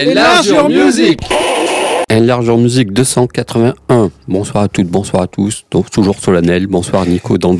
Enlargeur 0.00 0.68
Music 0.68 1.20
Enlargeur 2.12 2.58
Music 2.58 2.92
281. 2.92 4.10
Bonsoir 4.26 4.64
à 4.64 4.68
toutes, 4.68 4.88
bonsoir 4.88 5.22
à 5.22 5.26
tous. 5.28 5.64
Donc, 5.70 5.90
toujours 5.90 6.18
solennel. 6.18 6.66
Bonsoir 6.66 7.06
Nico 7.06 7.38
dans 7.38 7.52
le. 7.52 7.58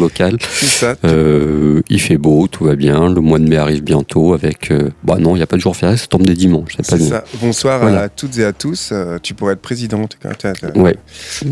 C'est 0.51 0.67
ça. 0.67 0.95
Euh, 1.05 1.83
il 1.89 2.01
fait 2.01 2.17
beau, 2.17 2.49
tout 2.49 2.65
va 2.65 2.75
bien. 2.75 3.09
Le 3.13 3.21
mois 3.21 3.39
de 3.39 3.45
mai 3.49 3.57
arrive 3.59 3.85
bientôt 3.85 4.33
avec. 4.35 4.71
euh, 4.73 4.91
bah 5.05 5.19
non, 5.21 5.35
il 5.37 5.39
n'y 5.39 5.43
a 5.43 5.47
pas 5.47 5.55
de 5.57 5.61
jour 5.61 5.77
férié, 5.77 5.97
ça 5.97 6.07
tombe 6.09 6.23
des 6.25 6.35
dimanches. 6.35 6.77
C'est 6.83 6.99
ça. 7.01 7.23
Bonsoir 7.41 7.81
Voilà. 7.81 8.03
à 8.03 8.09
toutes 8.09 8.39
et 8.39 8.45
à 8.45 8.53
tous. 8.53 8.89
Euh, 8.91 9.19
tu 9.23 9.35
pourrais 9.35 9.53
être 9.53 9.63
président 9.63 10.01
en 10.03 10.07
tout 10.09 10.19
cas. 10.21 10.31
T'as- 10.37 10.53
t'as- 10.55 10.77
Ouais, 10.77 10.97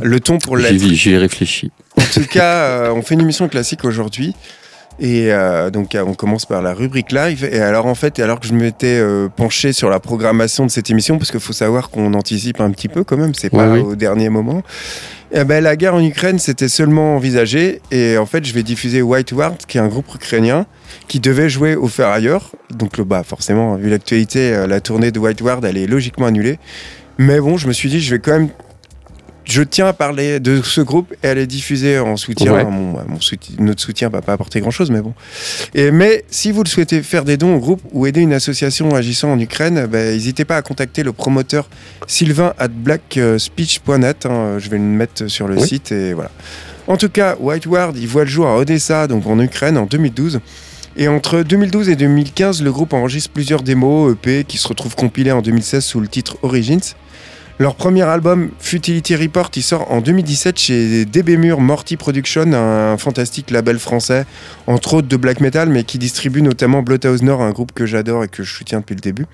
Le 0.02 0.18
ton 0.18 0.38
pour 0.38 0.56
j'y 0.58 0.64
l'être. 0.64 0.82
j'y 0.94 1.10
ai 1.10 1.18
réfléchi. 1.18 1.70
En 1.96 2.02
tout 2.12 2.26
cas, 2.28 2.54
euh, 2.54 2.92
on 2.96 3.02
fait 3.02 3.14
une 3.14 3.20
émission 3.20 3.46
classique 3.48 3.84
aujourd'hui. 3.84 4.34
Et 5.00 5.32
euh, 5.32 5.70
donc, 5.70 5.96
on 5.96 6.14
commence 6.14 6.44
par 6.44 6.60
la 6.60 6.74
rubrique 6.74 7.12
live. 7.12 7.48
Et 7.50 7.60
alors, 7.60 7.86
en 7.86 7.94
fait, 7.94 8.18
alors 8.18 8.40
que 8.40 8.46
je 8.46 8.52
m'étais 8.54 8.98
euh, 8.98 9.28
penché 9.28 9.72
sur 9.72 9.90
la 9.90 10.00
programmation 10.00 10.66
de 10.66 10.70
cette 10.70 10.90
émission, 10.90 11.18
parce 11.18 11.30
qu'il 11.30 11.40
faut 11.40 11.52
savoir 11.52 11.90
qu'on 11.90 12.14
anticipe 12.14 12.60
un 12.60 12.70
petit 12.70 12.88
peu 12.88 13.04
quand 13.04 13.16
même, 13.16 13.32
c'est 13.34 13.52
Ouais, 13.54 13.58
pas 13.60 13.72
oui. 13.72 13.80
au 13.80 13.94
dernier 13.94 14.28
moment. 14.28 14.62
Eh 15.30 15.44
ben, 15.44 15.62
la 15.62 15.76
guerre 15.76 15.94
en 15.94 16.02
Ukraine, 16.02 16.38
c'était 16.38 16.68
seulement 16.68 17.14
envisagé. 17.16 17.80
Et 17.90 18.16
en 18.18 18.26
fait, 18.26 18.44
je 18.44 18.52
vais 18.54 18.62
diffuser 18.62 19.02
White 19.02 19.32
Ward, 19.32 19.56
qui 19.68 19.78
est 19.78 19.80
un 19.80 19.86
groupe 19.88 20.12
ukrainien, 20.14 20.66
qui 21.06 21.20
devait 21.20 21.48
jouer 21.50 21.76
au 21.76 21.86
Ferrailleur. 21.86 22.50
Donc, 22.70 22.96
le, 22.96 23.04
bah, 23.04 23.22
forcément, 23.24 23.76
vu 23.76 23.90
l'actualité, 23.90 24.52
euh, 24.52 24.66
la 24.66 24.80
tournée 24.80 25.10
de 25.12 25.18
White 25.18 25.42
Ward, 25.42 25.64
elle 25.64 25.76
est 25.76 25.86
logiquement 25.86 26.26
annulée. 26.26 26.58
Mais 27.18 27.40
bon, 27.40 27.56
je 27.56 27.68
me 27.68 27.72
suis 27.72 27.88
dit, 27.88 28.00
je 28.00 28.10
vais 28.14 28.18
quand 28.20 28.32
même. 28.32 28.48
Je 29.48 29.62
tiens 29.62 29.86
à 29.86 29.92
parler 29.94 30.40
de 30.40 30.60
ce 30.62 30.82
groupe 30.82 31.14
et 31.22 31.28
à 31.28 31.34
les 31.34 31.46
diffuser 31.46 31.98
en 31.98 32.16
soutien. 32.18 32.52
Ouais. 32.52 32.64
Mon, 32.64 32.92
bah, 32.92 33.04
mon 33.08 33.18
soutien- 33.20 33.54
notre 33.60 33.80
soutien 33.80 34.10
va 34.10 34.20
pas 34.20 34.34
apporter 34.34 34.60
grand 34.60 34.70
chose, 34.70 34.90
mais 34.90 35.00
bon. 35.00 35.14
Et, 35.74 35.90
mais 35.90 36.24
si 36.30 36.52
vous 36.52 36.62
le 36.62 36.68
souhaitez 36.68 37.02
faire 37.02 37.24
des 37.24 37.38
dons 37.38 37.54
au 37.54 37.58
groupe 37.58 37.80
ou 37.92 38.06
aider 38.06 38.20
une 38.20 38.34
association 38.34 38.94
agissant 38.94 39.32
en 39.32 39.38
Ukraine, 39.40 39.86
ben, 39.86 40.12
n'hésitez 40.12 40.44
pas 40.44 40.56
à 40.56 40.62
contacter 40.62 41.02
le 41.02 41.12
promoteur 41.14 41.70
Sylvain 42.06 42.52
at 42.58 42.68
blackspeech.net. 42.68 44.26
hein, 44.26 44.58
je 44.58 44.68
vais 44.68 44.76
le 44.76 44.82
mettre 44.84 45.28
sur 45.28 45.48
le 45.48 45.56
Oui. 45.56 45.66
site 45.66 45.92
et 45.92 46.12
voilà. 46.12 46.30
En 46.86 46.96
tout 46.96 47.08
cas, 47.08 47.36
White 47.40 47.66
Ward, 47.66 47.96
il 47.96 48.06
voit 48.08 48.24
le 48.24 48.30
jour 48.30 48.46
à 48.46 48.56
Odessa, 48.58 49.06
donc 49.06 49.26
en 49.26 49.38
Ukraine, 49.40 49.78
en 49.78 49.86
2012. 49.86 50.40
Et 50.96 51.06
entre 51.06 51.42
2012 51.42 51.88
et 51.90 51.96
2015, 51.96 52.62
le 52.62 52.72
groupe 52.72 52.92
enregistre 52.92 53.30
plusieurs 53.30 53.62
démos 53.62 54.12
EP 54.14 54.44
qui 54.44 54.58
se 54.58 54.66
retrouvent 54.66 54.96
compilés 54.96 55.30
en 55.32 55.42
2016 55.42 55.84
sous 55.84 56.00
le 56.00 56.08
titre 56.08 56.36
Origins. 56.42 56.80
Leur 57.60 57.74
premier 57.74 58.02
album, 58.02 58.50
Futility 58.60 59.16
Report, 59.16 59.50
il 59.56 59.64
sort 59.64 59.90
en 59.90 60.00
2017 60.00 60.58
chez 60.60 61.04
DB 61.04 61.36
Mur 61.36 61.60
Morty 61.60 61.96
Production, 61.96 62.52
un 62.52 62.96
fantastique 62.98 63.50
label 63.50 63.80
français, 63.80 64.26
entre 64.68 64.94
autres 64.94 65.08
de 65.08 65.16
black 65.16 65.40
metal, 65.40 65.68
mais 65.68 65.82
qui 65.82 65.98
distribue 65.98 66.40
notamment 66.40 66.82
Bloodhouse 66.82 67.22
Nord, 67.22 67.42
un 67.42 67.50
groupe 67.50 67.72
que 67.72 67.84
j'adore 67.84 68.22
et 68.22 68.28
que 68.28 68.44
je 68.44 68.54
soutiens 68.54 68.78
depuis 68.78 68.94
le 68.94 69.00
début. 69.00 69.26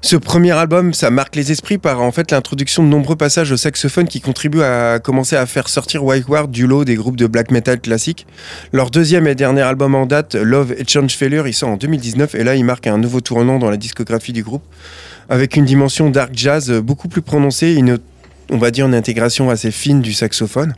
Ce 0.00 0.14
premier 0.14 0.52
album, 0.52 0.94
ça 0.94 1.10
marque 1.10 1.34
les 1.34 1.50
esprits 1.50 1.78
par 1.78 2.00
en 2.00 2.12
fait 2.12 2.30
l'introduction 2.30 2.84
de 2.84 2.88
nombreux 2.88 3.16
passages 3.16 3.50
au 3.50 3.56
saxophone 3.56 4.06
qui 4.06 4.20
contribuent 4.20 4.62
à 4.62 5.00
commencer 5.00 5.34
à 5.34 5.46
faire 5.46 5.68
sortir 5.68 6.04
White 6.04 6.28
Ward 6.28 6.52
du 6.52 6.68
lot 6.68 6.84
des 6.84 6.94
groupes 6.94 7.16
de 7.16 7.26
black 7.26 7.50
metal 7.50 7.80
classiques. 7.80 8.28
Leur 8.72 8.90
deuxième 8.90 9.26
et 9.26 9.34
dernier 9.34 9.62
album 9.62 9.96
en 9.96 10.06
date, 10.06 10.36
Love 10.36 10.72
Exchange 10.78 11.16
Failure, 11.16 11.48
il 11.48 11.54
sort 11.54 11.70
en 11.70 11.76
2019 11.76 12.36
et 12.36 12.44
là 12.44 12.54
il 12.54 12.64
marque 12.64 12.86
un 12.86 12.98
nouveau 12.98 13.20
tournant 13.20 13.58
dans 13.58 13.70
la 13.70 13.76
discographie 13.76 14.32
du 14.32 14.44
groupe 14.44 14.62
avec 15.28 15.56
une 15.56 15.64
dimension 15.64 16.10
dark 16.10 16.30
jazz 16.34 16.70
beaucoup 16.72 17.08
plus 17.08 17.22
prononcée, 17.22 17.74
une, 17.74 17.98
on 18.50 18.58
va 18.58 18.70
dire 18.70 18.86
une 18.86 18.94
intégration 18.94 19.50
assez 19.50 19.70
fine 19.70 20.00
du 20.00 20.12
saxophone. 20.12 20.74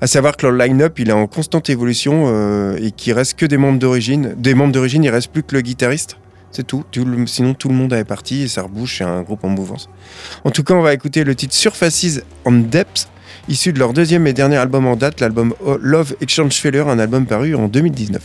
À 0.00 0.06
savoir 0.06 0.36
que 0.36 0.46
leur 0.46 0.56
line-up 0.56 0.98
il 0.98 1.10
est 1.10 1.12
en 1.12 1.26
constante 1.26 1.70
évolution 1.70 2.24
euh, 2.26 2.76
et 2.80 2.90
qu'il 2.90 3.12
reste 3.12 3.38
que 3.38 3.46
des 3.46 3.56
membres 3.56 3.78
d'origine. 3.78 4.34
Des 4.36 4.54
membres 4.54 4.72
d'origine, 4.72 5.04
il 5.04 5.10
reste 5.10 5.32
plus 5.32 5.42
que 5.42 5.54
le 5.54 5.60
guitariste. 5.60 6.16
C'est 6.50 6.66
tout. 6.66 6.84
Sinon, 7.26 7.54
tout 7.54 7.68
le 7.68 7.74
monde 7.74 7.92
est 7.92 8.04
parti 8.04 8.42
et 8.42 8.48
ça 8.48 8.62
rebouche. 8.62 8.98
C'est 8.98 9.04
un 9.04 9.22
groupe 9.22 9.42
en 9.42 9.48
mouvance. 9.48 9.88
En 10.44 10.50
tout 10.50 10.62
cas, 10.62 10.74
on 10.74 10.82
va 10.82 10.94
écouter 10.94 11.24
le 11.24 11.34
titre 11.34 11.52
Surfaces 11.52 12.20
on 12.44 12.52
Depth, 12.52 13.08
issu 13.48 13.72
de 13.72 13.80
leur 13.80 13.92
deuxième 13.92 14.26
et 14.28 14.32
dernier 14.32 14.56
album 14.56 14.86
en 14.86 14.94
date, 14.94 15.20
l'album 15.20 15.52
Oh, 15.64 15.76
Love 15.80 16.14
Exchange 16.20 16.54
Failure, 16.54 16.88
un 16.88 17.00
album 17.00 17.26
paru 17.26 17.56
en 17.56 17.66
2019. 17.66 18.22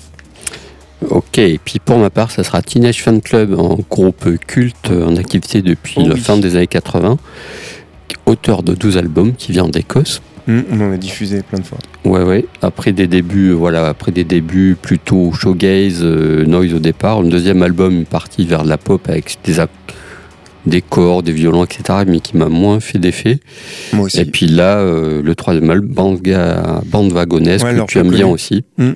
Ok, 1.08 1.38
et 1.38 1.60
puis 1.64 1.80
pour 1.80 1.98
ma 1.98 2.10
part, 2.10 2.32
ça 2.32 2.44
sera 2.44 2.62
Teenage 2.62 3.02
Fan 3.02 3.22
Club, 3.22 3.54
un 3.54 3.78
groupe 3.90 4.38
culte 4.46 4.92
en 4.92 5.16
activité 5.16 5.62
depuis 5.62 5.96
Oh 5.98 6.08
la 6.08 6.16
fin 6.16 6.38
des 6.38 6.56
années 6.56 6.68
80, 6.68 7.18
auteur 8.26 8.64
de 8.64 8.74
12 8.74 8.98
albums 8.98 9.34
qui 9.34 9.52
vient 9.52 9.68
d'Écosse. 9.68 10.22
Hmm, 10.48 10.62
on 10.72 10.82
en 10.82 10.92
a 10.92 10.98
diffusé 10.98 11.44
plein 11.44 11.60
de 11.60 11.64
fois. 11.64 11.78
Ouais, 12.06 12.24
ouais. 12.24 12.46
Après 12.62 12.92
des 12.92 13.06
débuts, 13.08 13.50
euh, 13.50 13.54
voilà, 13.54 13.88
après 13.88 14.12
des 14.12 14.24
débuts 14.24 14.76
plutôt 14.82 15.32
showgaze, 15.32 16.00
euh, 16.02 16.44
noise 16.46 16.74
au 16.74 16.80
départ. 16.80 17.22
Le 17.22 17.30
deuxième 17.30 17.62
album 17.62 18.02
est 18.02 18.10
parti 18.10 18.46
vers 18.46 18.64
la 18.64 18.78
pop 18.78 19.08
avec 19.10 19.38
des, 19.44 19.58
des 20.66 20.82
corps, 20.82 21.22
des 21.22 21.34
violons, 21.34 21.64
etc., 21.66 22.00
mais 22.08 22.20
qui 22.20 22.36
m'a 22.36 22.48
moins 22.48 22.80
fait 22.80 22.98
d'effet. 22.98 23.40
Moi 23.94 24.06
aussi. 24.06 24.22
Et 24.22 24.26
puis 24.26 24.48
là, 24.48 24.78
euh, 24.78 25.22
le 25.22 25.36
troisième 25.36 25.70
album, 25.70 25.94
Bande, 25.94 26.22
Bande 26.88 27.14
Ouais, 27.14 27.58
que 27.58 27.86
tu 27.86 28.00
aimes 28.00 28.10
bien 28.10 28.28
aussi. 28.28 28.64
Mm. 28.78 28.94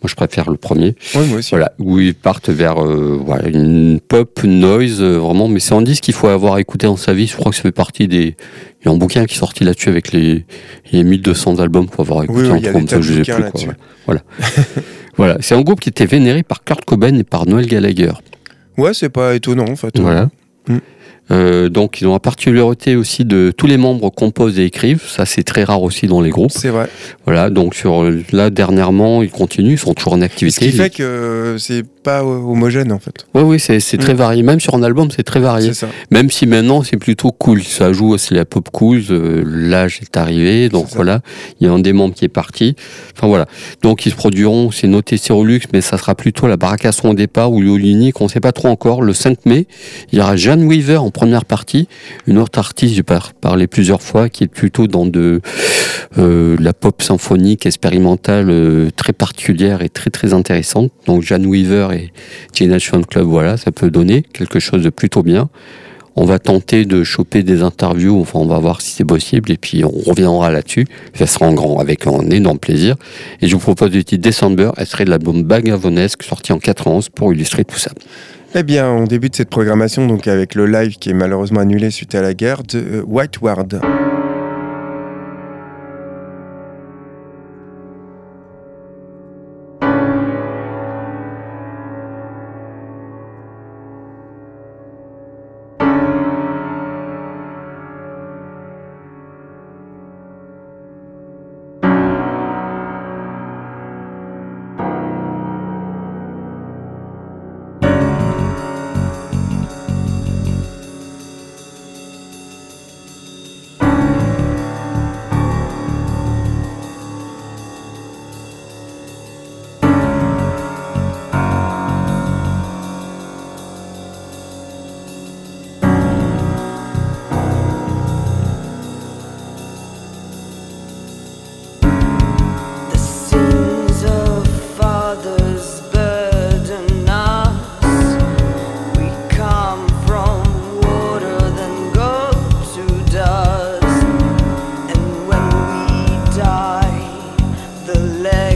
Moi, 0.00 0.08
je 0.08 0.14
préfère 0.14 0.48
le 0.48 0.56
premier. 0.56 0.94
Ouais, 1.16 1.26
moi 1.26 1.38
aussi. 1.38 1.50
Voilà, 1.50 1.72
où 1.80 1.98
ils 1.98 2.14
partent 2.14 2.50
vers 2.50 2.80
euh, 2.80 3.20
voilà, 3.20 3.48
une 3.48 3.98
pop 3.98 4.44
noise, 4.44 5.02
euh, 5.02 5.18
vraiment. 5.18 5.48
Mais 5.48 5.58
c'est 5.58 5.74
un 5.74 5.82
disque 5.82 6.04
qu'il 6.04 6.14
faut 6.14 6.28
avoir 6.28 6.58
écouté 6.58 6.86
dans 6.86 6.96
sa 6.96 7.14
vie. 7.14 7.26
Je 7.26 7.34
crois 7.34 7.50
que 7.50 7.56
ça 7.56 7.62
fait 7.62 7.72
partie 7.72 8.06
des. 8.06 8.36
Il 8.80 8.86
y 8.86 8.88
a 8.88 8.92
un 8.92 8.96
bouquin 8.96 9.24
qui 9.26 9.34
est 9.34 9.38
sorti 9.38 9.64
là-dessus 9.64 9.88
avec 9.88 10.12
les, 10.12 10.44
les 10.92 11.02
1200 11.02 11.58
albums 11.58 11.88
pour 11.88 12.02
avoir 12.02 12.22
écouté 12.22 12.42
Oui, 12.42 12.48
oui, 12.48 12.82
en 12.82 12.86
ça, 12.86 13.00
je 13.00 13.12
bouquins 13.14 13.40
plus, 13.40 13.64
quoi. 13.64 13.74
Voilà. 14.06 14.22
voilà. 15.16 15.36
C'est 15.40 15.56
un 15.56 15.62
groupe 15.62 15.80
qui 15.80 15.88
était 15.88 16.06
vénéré 16.06 16.44
par 16.44 16.62
Kurt 16.62 16.84
Cobain 16.84 17.16
et 17.16 17.24
par 17.24 17.46
Noel 17.46 17.66
Gallagher. 17.66 18.12
Ouais, 18.76 18.94
c'est 18.94 19.08
pas 19.08 19.34
étonnant 19.34 19.68
en 19.68 19.74
fait. 19.74 19.98
Voilà. 19.98 20.28
Mm. 20.68 20.78
Euh, 21.30 21.68
donc, 21.68 22.00
ils 22.00 22.06
ont 22.06 22.12
la 22.12 22.18
particularité 22.20 22.96
aussi 22.96 23.24
de 23.24 23.52
tous 23.56 23.66
les 23.66 23.76
membres 23.76 24.10
composent 24.10 24.58
et 24.58 24.64
écrivent. 24.64 25.02
Ça, 25.06 25.26
c'est 25.26 25.42
très 25.42 25.64
rare 25.64 25.82
aussi 25.82 26.06
dans 26.06 26.20
les 26.20 26.30
groupes. 26.30 26.50
C'est 26.50 26.70
vrai. 26.70 26.88
Voilà. 27.26 27.50
Donc, 27.50 27.74
sur 27.74 28.10
là, 28.32 28.50
dernièrement, 28.50 29.22
ils 29.22 29.30
continuent, 29.30 29.72
ils 29.72 29.78
sont 29.78 29.94
toujours 29.94 30.14
en 30.14 30.20
Ce 30.20 30.24
activité. 30.24 30.66
qui 30.70 30.72
fait 30.72 30.90
que 30.90 31.02
euh, 31.02 31.58
c'est 31.58 31.82
pas 32.08 32.24
homogène 32.24 32.90
en 32.92 32.98
fait. 32.98 33.26
Oui, 33.34 33.42
oui, 33.42 33.60
c'est 33.60 33.78
très 33.98 34.14
Mm. 34.14 34.16
varié. 34.16 34.42
Même 34.42 34.60
sur 34.60 34.74
un 34.74 34.82
album, 34.82 35.08
c'est 35.14 35.22
très 35.24 35.40
varié. 35.40 35.74
Ça. 35.74 35.88
Même 36.10 36.30
si 36.30 36.46
maintenant 36.46 36.82
c'est 36.82 36.96
plutôt 36.96 37.32
cool, 37.32 37.62
ça 37.62 37.92
joue 37.92 38.08
aussi 38.14 38.32
la 38.34 38.44
pop 38.44 38.68
cool, 38.72 39.02
euh, 39.10 39.42
l'âge 39.46 39.98
est 40.02 40.16
arrivé, 40.16 40.68
donc 40.70 40.86
voilà, 40.94 41.20
il 41.60 41.66
y 41.66 41.70
a 41.70 41.72
un 41.72 41.78
des 41.78 41.92
membres 41.92 42.14
qui 42.14 42.24
est 42.24 42.28
parti. 42.42 42.76
Enfin 43.16 43.26
voilà, 43.26 43.46
donc 43.82 44.06
ils 44.06 44.10
se 44.12 44.16
produiront, 44.16 44.70
c'est 44.70 44.86
noté 44.86 45.16
Cyrolux, 45.18 45.60
mais 45.72 45.80
ça 45.82 45.98
sera 45.98 46.14
plutôt 46.14 46.46
la 46.46 46.56
Baracasson 46.56 47.10
au 47.10 47.14
départ 47.14 47.52
ou 47.52 47.60
l'Olinik, 47.60 48.20
on 48.20 48.24
ne 48.24 48.30
sait 48.30 48.40
pas 48.40 48.52
trop 48.52 48.68
encore. 48.68 49.02
Le 49.02 49.12
5 49.12 49.44
mai, 49.46 49.66
il 50.12 50.18
y 50.18 50.22
aura 50.22 50.36
Jeanne 50.36 50.64
Weaver 50.64 50.96
en 50.98 51.10
première 51.10 51.44
partie, 51.44 51.88
une 52.26 52.38
autre 52.38 52.58
artiste, 52.58 52.94
j'ai 52.94 53.02
par- 53.02 53.32
parlé 53.34 53.66
plusieurs 53.66 54.00
fois, 54.02 54.28
qui 54.28 54.44
est 54.44 54.48
plutôt 54.60 54.86
dans 54.86 55.04
de 55.06 55.40
euh, 56.18 56.56
la 56.58 56.72
pop 56.72 57.02
symphonique 57.02 57.66
expérimentale 57.66 58.48
euh, 58.50 58.88
très 58.96 59.12
particulière 59.12 59.82
et 59.82 59.88
très 59.88 60.10
très 60.10 60.32
intéressante. 60.32 60.90
Donc 61.06 61.22
Jeanne 61.22 61.46
Weaver 61.46 61.88
et 61.92 61.97
Teenage 62.52 62.90
Fan 62.90 63.04
Club, 63.04 63.26
voilà, 63.26 63.56
ça 63.56 63.72
peut 63.72 63.90
donner 63.90 64.22
quelque 64.22 64.58
chose 64.58 64.82
de 64.82 64.90
plutôt 64.90 65.22
bien. 65.22 65.48
On 66.20 66.24
va 66.24 66.40
tenter 66.40 66.84
de 66.84 67.04
choper 67.04 67.44
des 67.44 67.62
interviews, 67.62 68.20
enfin 68.20 68.40
on 68.40 68.46
va 68.46 68.58
voir 68.58 68.80
si 68.80 68.90
c'est 68.90 69.04
possible, 69.04 69.52
et 69.52 69.56
puis 69.56 69.84
on 69.84 69.90
reviendra 69.90 70.50
là-dessus. 70.50 70.86
Ça 71.14 71.28
sera 71.28 71.46
en 71.46 71.52
grand, 71.52 71.78
avec 71.78 72.08
un 72.08 72.28
énorme 72.30 72.58
plaisir. 72.58 72.96
Et 73.40 73.46
je 73.46 73.54
vous 73.54 73.60
propose 73.60 73.92
le 73.92 74.02
titre 74.02 74.22
December, 74.22 74.72
extrait 74.78 75.04
de 75.04 75.10
l'album 75.10 75.44
Bagavonesque, 75.44 76.24
sorti 76.24 76.52
en 76.52 76.58
91, 76.58 77.10
pour 77.10 77.32
illustrer 77.32 77.64
tout 77.64 77.78
ça. 77.78 77.92
Eh 78.54 78.62
bien, 78.62 78.90
on 78.90 79.04
débute 79.04 79.36
cette 79.36 79.50
programmation 79.50 80.06
donc 80.06 80.26
avec 80.26 80.54
le 80.54 80.66
live 80.66 80.96
qui 80.98 81.10
est 81.10 81.14
malheureusement 81.14 81.60
annulé 81.60 81.90
suite 81.90 82.14
à 82.14 82.22
la 82.22 82.34
guerre 82.34 82.62
de 82.64 82.78
euh, 82.78 83.02
White 83.06 83.40
Ward. 83.40 83.80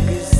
legs 0.07 0.32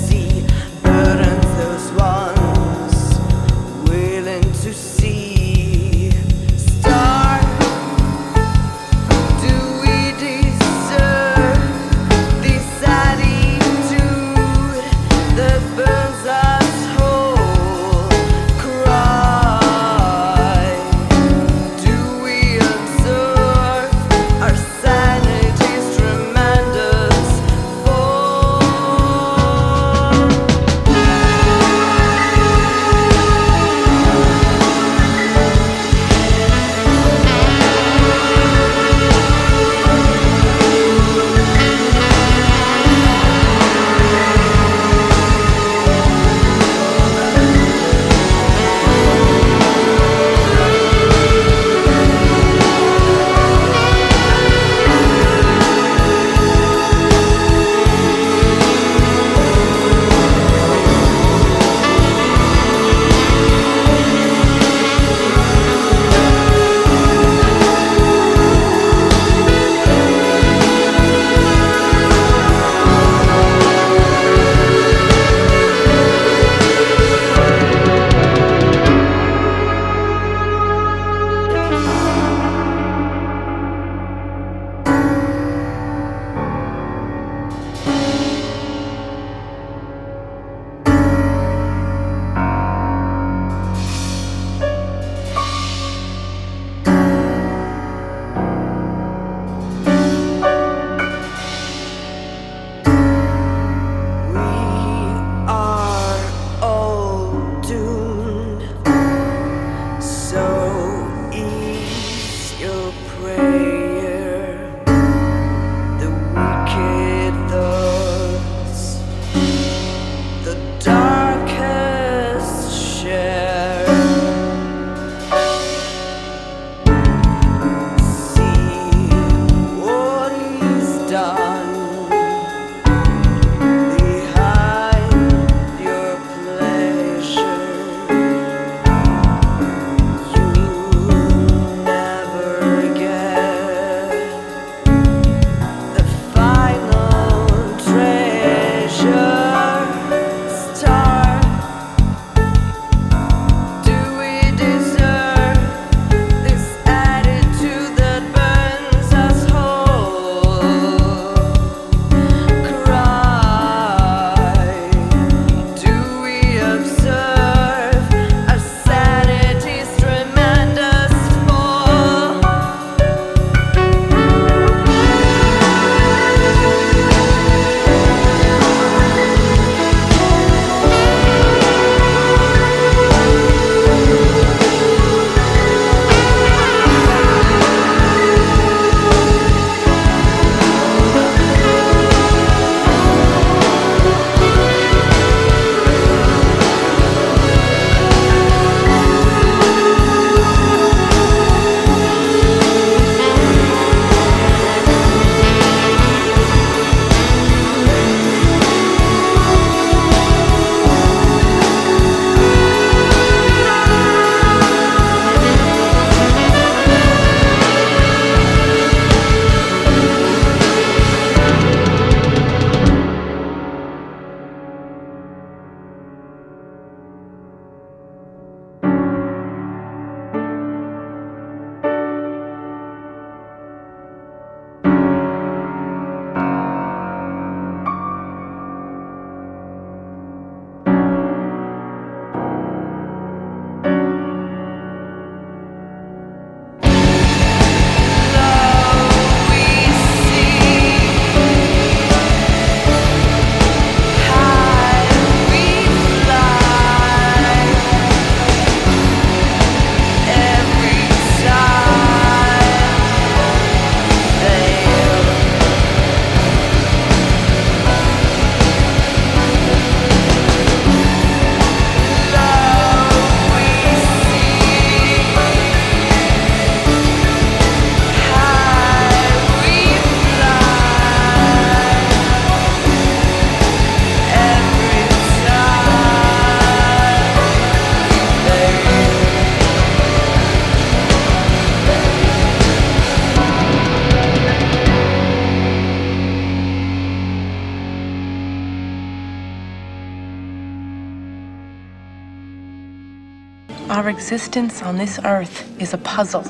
existence 304.33 304.81
on 304.83 304.97
this 304.97 305.21
earth 305.27 305.79
is 305.79 305.93
a 305.93 305.99
puzzle. 305.99 306.43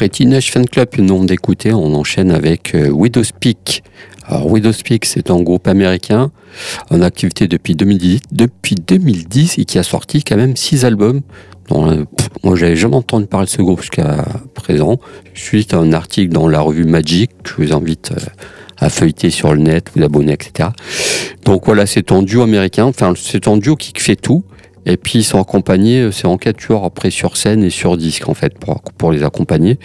Après 0.00 0.08
Teenage 0.08 0.50
Fan 0.50 0.66
Club, 0.66 0.88
une 0.96 1.04
nom 1.04 1.24
d'écouter, 1.24 1.74
on 1.74 1.94
enchaîne 1.94 2.30
avec 2.30 2.74
euh, 2.74 2.88
Widow's 2.88 3.32
Peak. 3.32 3.82
Alors 4.24 4.50
Widow's 4.50 4.82
Peak, 4.82 5.04
c'est 5.04 5.30
un 5.30 5.42
groupe 5.42 5.68
américain 5.68 6.30
en 6.88 7.02
activité 7.02 7.48
depuis 7.48 7.74
2010, 7.74 8.20
depuis 8.32 8.76
2010 8.76 9.58
et 9.58 9.66
qui 9.66 9.78
a 9.78 9.82
sorti 9.82 10.24
quand 10.24 10.38
même 10.38 10.56
six 10.56 10.86
albums. 10.86 11.20
Dont, 11.68 12.06
pff, 12.06 12.28
moi, 12.42 12.56
j'avais 12.56 12.76
jamais 12.76 12.96
entendu 12.96 13.26
parler 13.26 13.44
de 13.44 13.50
ce 13.50 13.60
groupe 13.60 13.82
jusqu'à 13.82 14.24
présent. 14.54 14.98
Suite 15.34 15.74
à 15.74 15.76
un 15.76 15.92
article 15.92 16.32
dans 16.32 16.48
la 16.48 16.62
revue 16.62 16.86
Magic, 16.86 17.32
je 17.44 17.62
vous 17.62 17.74
invite 17.74 18.12
euh, 18.12 18.24
à 18.78 18.88
feuilleter 18.88 19.28
sur 19.28 19.52
le 19.52 19.60
net, 19.60 19.90
vous 19.94 20.02
abonner, 20.02 20.32
etc. 20.32 20.70
Donc 21.44 21.66
voilà, 21.66 21.84
c'est 21.84 22.10
un 22.10 22.22
duo 22.22 22.40
américain. 22.40 22.86
Enfin, 22.86 23.12
c'est 23.18 23.48
un 23.48 23.58
duo 23.58 23.76
qui 23.76 23.92
fait 23.98 24.16
tout. 24.16 24.44
Et 24.86 24.96
puis 24.96 25.18
ils 25.20 25.24
sont 25.24 25.40
accompagnés, 25.40 26.00
euh, 26.00 26.10
c'est 26.10 26.26
en 26.26 26.38
quatre 26.38 26.56
tueurs 26.56 26.84
après 26.84 27.10
sur 27.10 27.36
scène 27.36 27.62
et 27.62 27.70
sur 27.70 27.96
disque 27.96 28.28
en 28.28 28.34
fait 28.34 28.58
pour, 28.58 28.80
pour 28.96 29.12
les 29.12 29.22
accompagner. 29.22 29.78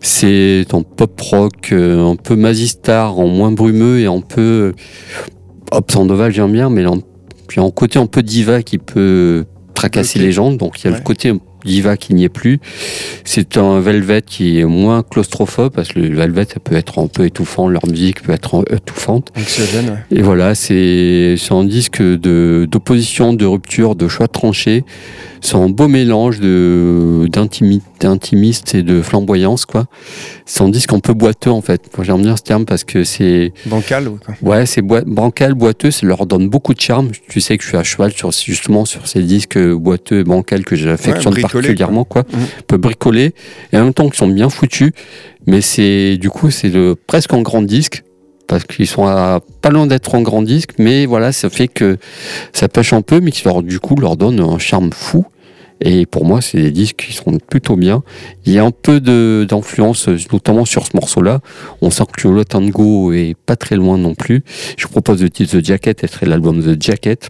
C'est 0.00 0.66
en 0.72 0.82
pop 0.82 1.20
rock, 1.20 1.70
euh, 1.72 2.04
un 2.04 2.16
peu 2.16 2.34
Mazistar, 2.36 3.18
en 3.18 3.28
moins 3.28 3.52
brumeux 3.52 4.00
et 4.00 4.06
un 4.06 4.20
peu 4.20 4.74
Hop 5.72 5.90
Sandoval 5.90 6.32
j'aime 6.32 6.52
bien, 6.52 6.68
mais 6.70 6.84
en, 6.86 6.98
puis 7.48 7.60
en 7.60 7.70
côté 7.70 7.98
un 7.98 8.06
peu 8.06 8.22
diva 8.22 8.62
qui 8.62 8.78
peut 8.78 9.44
tracasser 9.74 10.18
les 10.18 10.32
gens. 10.32 10.52
Donc 10.52 10.80
il 10.80 10.84
y 10.84 10.88
a 10.88 10.90
Ouais. 10.92 10.98
le 10.98 11.04
côté 11.04 11.32
diva 11.64 11.96
qui 11.96 12.14
n'y 12.14 12.24
est 12.24 12.28
plus. 12.28 12.60
C'est 13.24 13.56
un 13.56 13.80
Velvet 13.80 14.22
qui 14.22 14.58
est 14.60 14.64
moins 14.64 15.02
claustrophobe 15.02 15.72
parce 15.72 15.88
que 15.88 16.00
le 16.00 16.14
Velvet 16.14 16.44
ça 16.44 16.60
peut 16.60 16.76
être 16.76 16.98
un 16.98 17.06
peu 17.06 17.24
étouffant, 17.24 17.68
leur 17.68 17.86
musique 17.86 18.22
peut 18.22 18.32
être 18.32 18.64
étouffante. 18.70 19.32
Anxiogène, 19.36 19.90
ouais. 19.90 20.18
Et 20.18 20.22
voilà, 20.22 20.54
c'est 20.54 21.36
un 21.50 21.64
disque 21.64 22.02
de 22.02 22.66
d'opposition, 22.70 23.32
de 23.32 23.46
rupture, 23.46 23.94
de 23.94 24.08
choix 24.08 24.28
tranchés. 24.28 24.84
C'est 25.46 25.56
un 25.56 25.68
beau 25.68 25.88
mélange 25.88 26.40
de 26.40 27.28
d'intimi- 27.30 27.82
d'intimiste 28.00 28.74
et 28.74 28.82
de 28.82 29.02
flamboyance, 29.02 29.66
quoi. 29.66 29.84
C'est 30.46 30.62
un 30.62 30.70
disque 30.70 30.94
un 30.94 31.00
peu 31.00 31.12
boiteux, 31.12 31.50
en 31.50 31.60
fait. 31.60 31.82
J'aime 32.00 32.22
bien 32.22 32.34
ce 32.34 32.42
terme 32.42 32.64
parce 32.64 32.82
que 32.82 33.04
c'est 33.04 33.52
Bancal, 33.66 34.08
ouais, 34.08 34.16
quoi? 34.24 34.34
ouais, 34.40 34.64
c'est 34.64 34.80
boi- 34.80 35.02
bancal, 35.06 35.52
boiteux. 35.52 35.90
Ça 35.90 36.06
leur 36.06 36.24
donne 36.24 36.48
beaucoup 36.48 36.72
de 36.72 36.80
charme. 36.80 37.10
Tu 37.28 37.42
sais 37.42 37.58
que 37.58 37.62
je 37.62 37.68
suis 37.68 37.76
à 37.76 37.82
cheval 37.84 38.12
sur 38.12 38.32
justement 38.32 38.86
sur 38.86 39.06
ces 39.06 39.20
disques 39.22 39.58
boiteux 39.58 40.20
et 40.20 40.24
bancals 40.24 40.64
que 40.64 40.76
j'affectionne 40.76 41.34
bricolés, 41.34 41.42
particulièrement, 41.52 42.04
quoi. 42.04 42.22
Mhm. 42.32 42.40
Un 42.40 42.62
peu 42.66 42.76
bricolés 42.78 43.34
et 43.72 43.76
en 43.76 43.84
même 43.84 43.92
temps 43.94 44.04
qu'ils 44.06 44.14
sont 44.16 44.28
bien 44.28 44.48
foutus. 44.48 44.92
Mais 45.46 45.60
c'est 45.60 46.16
du 46.16 46.30
coup 46.30 46.50
c'est 46.50 46.70
le- 46.70 46.94
presque 47.06 47.34
en 47.34 47.42
grand 47.42 47.60
disque 47.60 48.02
parce 48.46 48.64
qu'ils 48.64 48.86
sont 48.86 49.06
à, 49.06 49.40
pas 49.60 49.68
loin 49.68 49.86
d'être 49.86 50.14
en 50.14 50.22
grand 50.22 50.40
disque, 50.40 50.70
mais 50.78 51.04
voilà, 51.04 51.32
ça 51.32 51.50
fait 51.50 51.68
que 51.68 51.98
ça 52.54 52.66
pêche 52.68 52.94
un 52.94 53.02
peu, 53.02 53.20
mais 53.20 53.30
qui 53.30 53.44
leur 53.44 53.62
du 53.62 53.78
coup 53.78 53.94
leur 53.96 54.16
donne 54.16 54.40
un 54.40 54.58
charme 54.58 54.90
fou. 54.94 55.26
Et 55.80 56.06
pour 56.06 56.24
moi, 56.24 56.40
c'est 56.40 56.58
des 56.58 56.70
disques 56.70 57.04
qui 57.06 57.12
sont 57.12 57.38
plutôt 57.38 57.76
bien. 57.76 58.02
Il 58.46 58.52
y 58.52 58.58
a 58.58 58.64
un 58.64 58.70
peu 58.70 59.00
d'influence, 59.00 60.08
notamment 60.32 60.64
sur 60.64 60.86
ce 60.86 60.92
morceau-là. 60.94 61.40
On 61.80 61.90
sent 61.90 62.04
que 62.16 62.28
le 62.28 62.44
tango 62.44 63.12
est 63.12 63.34
pas 63.46 63.56
très 63.56 63.76
loin 63.76 63.98
non 63.98 64.14
plus. 64.14 64.42
Je 64.76 64.86
vous 64.86 64.92
propose 64.92 65.22
le 65.22 65.30
titre 65.30 65.58
The 65.58 65.64
Jacket, 65.64 66.04
et 66.04 66.06
serait 66.06 66.26
l'album 66.26 66.62
The 66.62 66.80
Jacket. 66.80 67.28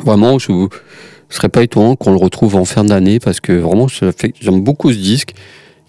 Vraiment, 0.00 0.38
je 0.38 0.52
ne 0.52 0.68
serais 1.28 1.48
pas 1.48 1.62
étonnant 1.62 1.96
qu'on 1.96 2.10
le 2.10 2.18
retrouve 2.18 2.56
en 2.56 2.64
fin 2.64 2.84
d'année 2.84 3.20
parce 3.20 3.40
que 3.40 3.52
vraiment, 3.52 3.86
j'aime 3.88 4.62
beaucoup 4.62 4.92
ce 4.92 4.98
disque 4.98 5.34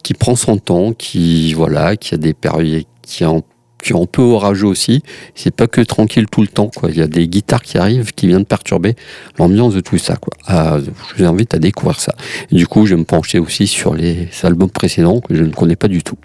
qui 0.03 0.13
prend 0.13 0.36
son 0.36 0.57
temps, 0.57 0.93
qui 0.93 1.53
voilà, 1.53 1.98
qui 1.98 2.13
a 2.13 2.17
des 2.17 2.34
périodes, 2.34 2.84
qui 3.01 3.24
est 3.24 3.27
un, 3.27 3.41
qui 3.86 3.94
est 3.94 3.96
un 4.01 4.06
peu 4.06 4.22
orageux 4.24 4.68
aussi. 4.68 5.04
C'est 5.36 5.54
pas 5.56 5.68
que 5.68 5.82
tranquille 5.82 6.25
tout 6.32 6.42
le 6.42 6.48
temps, 6.48 6.70
quoi. 6.75 6.89
Il 6.89 6.98
y 6.98 7.01
a 7.01 7.08
des 7.08 7.27
guitares 7.27 7.62
qui 7.62 7.77
arrivent, 7.77 8.12
qui 8.13 8.27
viennent 8.27 8.46
perturber 8.46 8.96
l'ambiance 9.38 9.75
de 9.75 9.80
tout 9.80 9.98
ça, 10.00 10.15
quoi. 10.15 10.34
Ah, 10.48 10.80
je 10.80 11.24
vous 11.24 11.30
invite 11.30 11.54
à 11.54 11.60
découvrir 11.60 12.00
ça. 12.00 12.13
Et 12.51 12.56
du 12.56 12.65
coup, 12.68 12.86
je 12.88 12.96
vais 12.96 13.00
me 13.00 13.06
pencher 13.06 13.38
aussi 13.39 13.68
sur 13.68 13.94
les 13.94 14.27
albums 14.44 14.70
précédents 14.72 15.20
que 15.22 15.36
je 15.36 15.44
ne 15.44 15.51
connais 15.51 15.75
pas 15.75 15.88
du 15.88 16.01
tout, 16.01 16.18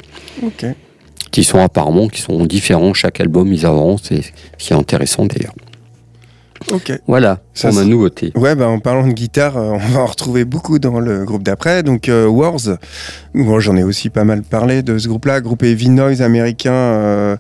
Ok. 0.43 0.65
qui 1.31 1.45
sont 1.45 1.59
apparemment, 1.59 2.09
qui 2.09 2.23
sont 2.23 2.45
différents. 2.47 2.95
Chaque 2.95 3.21
album, 3.21 3.53
ils 3.53 3.67
avancent, 3.67 4.11
et 4.11 4.23
ce 4.57 4.67
qui 4.69 4.73
est 4.73 4.77
intéressant 4.77 5.27
d'ailleurs. 5.27 5.55
Ok. 6.73 6.93
Voilà, 7.07 7.41
Ça, 7.55 7.69
pour 7.69 7.79
ma 7.79 7.85
nouveauté. 7.85 8.33
Ouais, 8.35 8.55
bah, 8.55 8.69
en 8.69 8.79
parlant 8.81 9.07
de 9.07 9.13
guitare, 9.13 9.57
euh, 9.57 9.73
on 9.73 9.79
va 9.79 10.01
en 10.01 10.07
retrouver 10.07 10.45
beaucoup 10.45 10.79
dans 10.79 11.01
le 11.01 11.25
groupe 11.25 11.43
d'après. 11.43 11.83
Donc, 11.83 12.09
euh, 12.09 12.27
Wars, 12.27 12.61
bon, 13.35 13.61
j'en 13.61 13.77
ai 13.77 13.83
aussi 13.83 14.11
pas 14.11 14.25
mal 14.25 14.43
parlé 14.43 14.83
de 14.83 14.99
ce 14.99 15.09
groupe-là, 15.09 15.41
groupe 15.41 15.63
heavy 15.63 15.89
noise 15.89 16.23
américain 16.23 16.73
euh, 16.73 17.37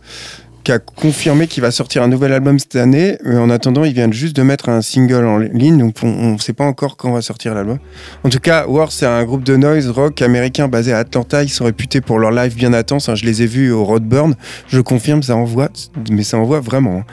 qui 0.71 0.75
a 0.75 0.79
confirmé 0.79 1.49
qu'il 1.49 1.62
va 1.62 1.73
sortir 1.73 2.00
un 2.05 2.07
nouvel 2.07 2.33
album 2.33 2.61
cette 2.61 2.77
année. 2.77 3.19
Mais 3.25 3.37
en 3.37 3.50
attendant, 3.50 3.83
il 3.83 3.93
vient 3.93 4.09
juste 4.12 4.37
de 4.37 4.43
mettre 4.43 4.69
un 4.69 4.83
single 4.83 5.25
en 5.25 5.39
ligne, 5.39 5.79
donc 5.79 5.97
on 6.05 6.35
ne 6.35 6.39
sait 6.39 6.53
pas 6.53 6.65
encore 6.65 6.97
quand 6.97 7.11
va 7.12 7.23
sortir 7.23 7.55
l'album. 7.57 7.79
En 8.23 8.29
tout 8.29 8.39
cas, 8.39 8.69
Wars, 8.69 8.93
c'est 8.93 9.05
un 9.07 9.25
groupe 9.25 9.43
de 9.43 9.57
noise 9.57 9.89
rock 9.91 10.23
américain 10.23 10.69
basé 10.69 10.93
à 10.93 10.99
Atlanta. 10.99 11.43
Ils 11.43 11.49
sont 11.49 11.65
réputés 11.65 12.00
pour 12.00 12.21
leur 12.21 12.31
live 12.31 12.55
bien 12.55 12.73
intense. 12.73 13.09
hein. 13.09 13.17
Je 13.17 13.25
les 13.25 13.43
ai 13.43 13.47
vus 13.47 13.73
au 13.73 13.85
Roadburn. 13.85 14.35
Je 14.69 14.81
confirme, 14.81 15.25
ça 15.25 15.35
envoie, 15.35 15.71
mais 16.09 16.23
ça 16.23 16.39
envoie 16.39 16.61
vraiment. 16.61 16.99
hein. 16.99 17.05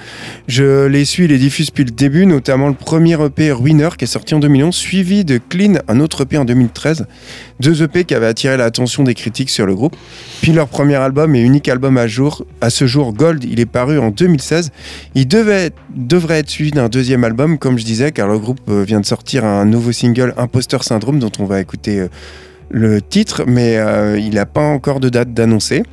Je 0.48 0.86
les 0.86 1.04
suis 1.04 1.28
les 1.28 1.40
diffuse 1.40 1.68
depuis 1.68 1.86
le 1.86 1.90
début, 1.92 2.28
notamment 2.28 2.68
le 2.68 2.76
premier 2.76 3.20
EP 3.26 3.52
Ruiner 3.52 3.90
qui 3.98 4.04
est 4.04 4.08
sorti 4.08 4.36
en 4.36 4.40
2011, 4.40 4.76
suivi 4.76 5.26
de 5.26 5.40
Clean, 5.40 5.80
un 5.88 6.00
autre 6.00 6.22
EP 6.22 6.38
en 6.38 6.46
2013. 6.46 7.08
Deux 7.60 7.82
EP 7.82 8.04
qui 8.04 8.14
avaient 8.14 8.28
attiré 8.28 8.56
l'attention 8.58 9.04
des 9.04 9.14
critiques 9.14 9.50
sur 9.50 9.66
le 9.66 9.76
groupe. 9.76 9.96
Puis 10.42 10.52
leur 10.52 10.68
premier 10.68 10.96
album 10.96 11.36
et 11.36 11.42
unique 11.42 11.68
album 11.70 11.98
à 11.98 12.08
jour, 12.08 12.46
à 12.62 12.70
ce 12.70 12.86
jour, 12.86 13.14
Gold, 13.14 13.44
il 13.44 13.60
est 13.60 13.66
paru 13.66 13.98
en 14.00 14.10
2016. 14.10 14.72
Il 15.16 15.28
devait, 15.28 15.72
devrait 15.96 16.40
être 16.40 16.50
suivi 16.50 16.72
d'un 16.72 16.90
deuxième 16.90 17.24
album, 17.24 17.58
comme 17.58 17.78
je 17.80 17.86
disais, 17.86 18.12
car 18.12 18.28
le 18.28 18.38
groupe 18.38 18.60
euh, 18.70 18.84
vient 18.84 19.00
de 19.00 19.06
sortir 19.06 19.46
un 19.46 19.66
nouveau 19.66 19.92
single, 19.92 20.34
Imposter 20.38 20.78
Syndrome, 20.82 21.20
dont 21.20 21.32
on 21.40 21.46
va 21.46 21.60
écouter 21.60 22.00
euh, 22.00 22.08
le 22.70 23.02
titre, 23.02 23.44
mais 23.48 23.78
euh, 23.78 24.20
il 24.20 24.36
n'a 24.36 24.46
pas 24.46 24.62
encore 24.62 25.00
de 25.00 25.10
date 25.10 25.34
d'annoncer. 25.34 25.84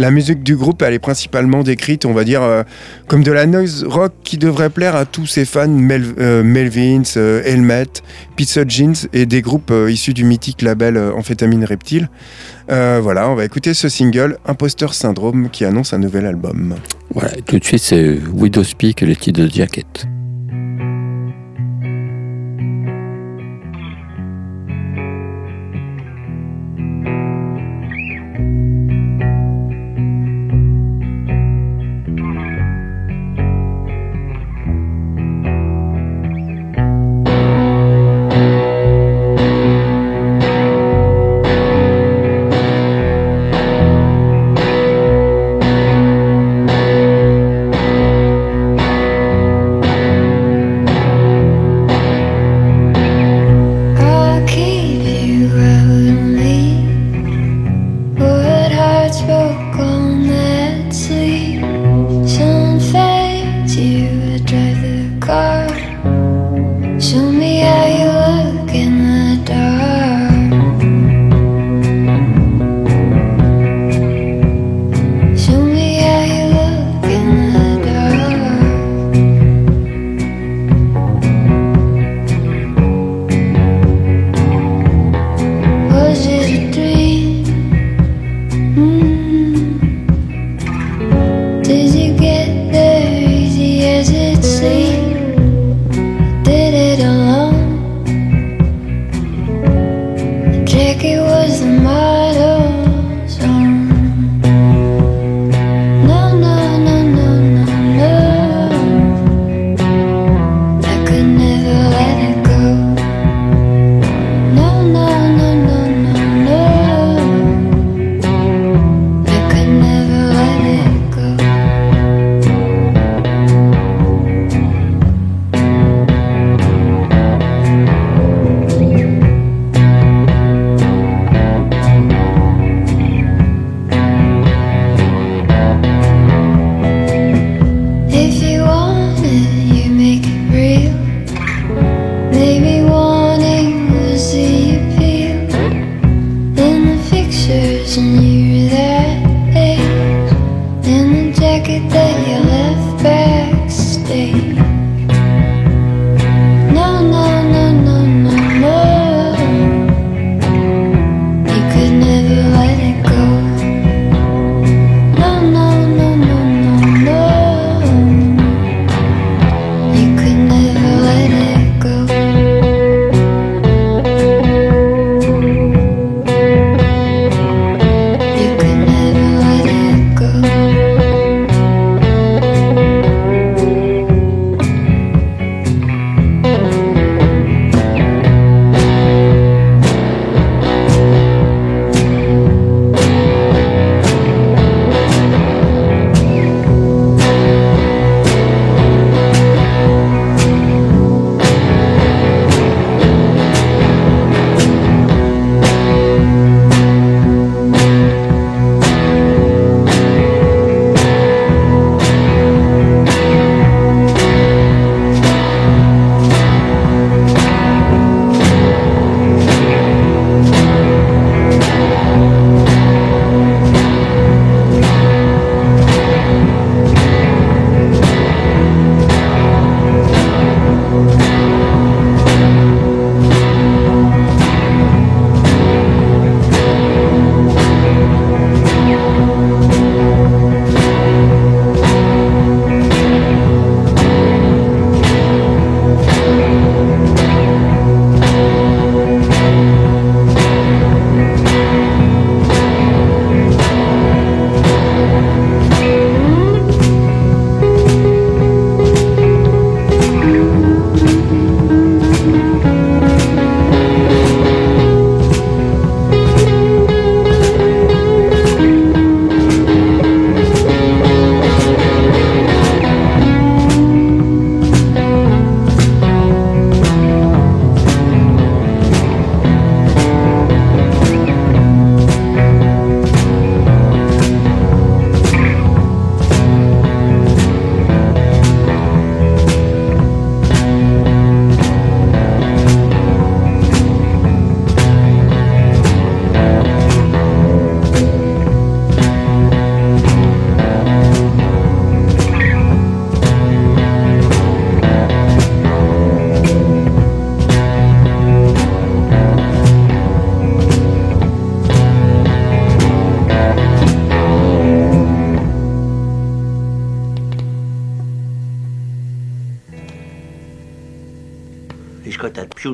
La 0.00 0.12
musique 0.12 0.44
du 0.44 0.54
groupe, 0.56 0.80
elle 0.82 0.94
est 0.94 1.00
principalement 1.00 1.64
décrite, 1.64 2.04
on 2.06 2.12
va 2.12 2.22
dire, 2.22 2.40
euh, 2.42 2.62
comme 3.08 3.24
de 3.24 3.32
la 3.32 3.46
noise 3.46 3.84
rock 3.84 4.12
qui 4.22 4.38
devrait 4.38 4.70
plaire 4.70 4.94
à 4.94 5.04
tous 5.04 5.26
ses 5.26 5.44
fans, 5.44 5.66
Mel- 5.68 6.14
euh, 6.20 6.44
Melvins, 6.44 7.02
euh, 7.16 7.42
Helmet, 7.44 7.86
Pizza 8.36 8.62
Jeans 8.66 8.94
et 9.12 9.26
des 9.26 9.42
groupes 9.42 9.72
issus 9.88 10.14
du 10.14 10.22
mythique 10.24 10.62
label 10.62 10.96
Amphétamine 10.98 11.64
Reptile. 11.64 12.08
Voilà, 12.68 13.28
on 13.30 13.34
va 13.34 13.44
écouter 13.44 13.74
ce 13.74 13.88
single, 13.88 14.38
Imposter 14.46 14.88
Syndrome, 14.92 15.48
qui 15.50 15.64
annonce 15.64 15.92
un 15.94 15.98
nouvel 15.98 16.26
album. 16.26 16.76
Voilà, 17.12 17.30
tout 17.46 17.58
de 17.58 17.64
suite, 17.64 17.82
c'est 17.82 18.18
Widow 18.32 18.62
Speak 18.62 19.00
le 19.00 19.16
titre 19.16 19.42
de 19.42 19.48
Jacket. 19.50 20.06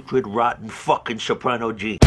Putrid, 0.04 0.26
rotten 0.26 0.68
fucking 0.68 1.18
soprano 1.18 1.72
G. 1.72 1.98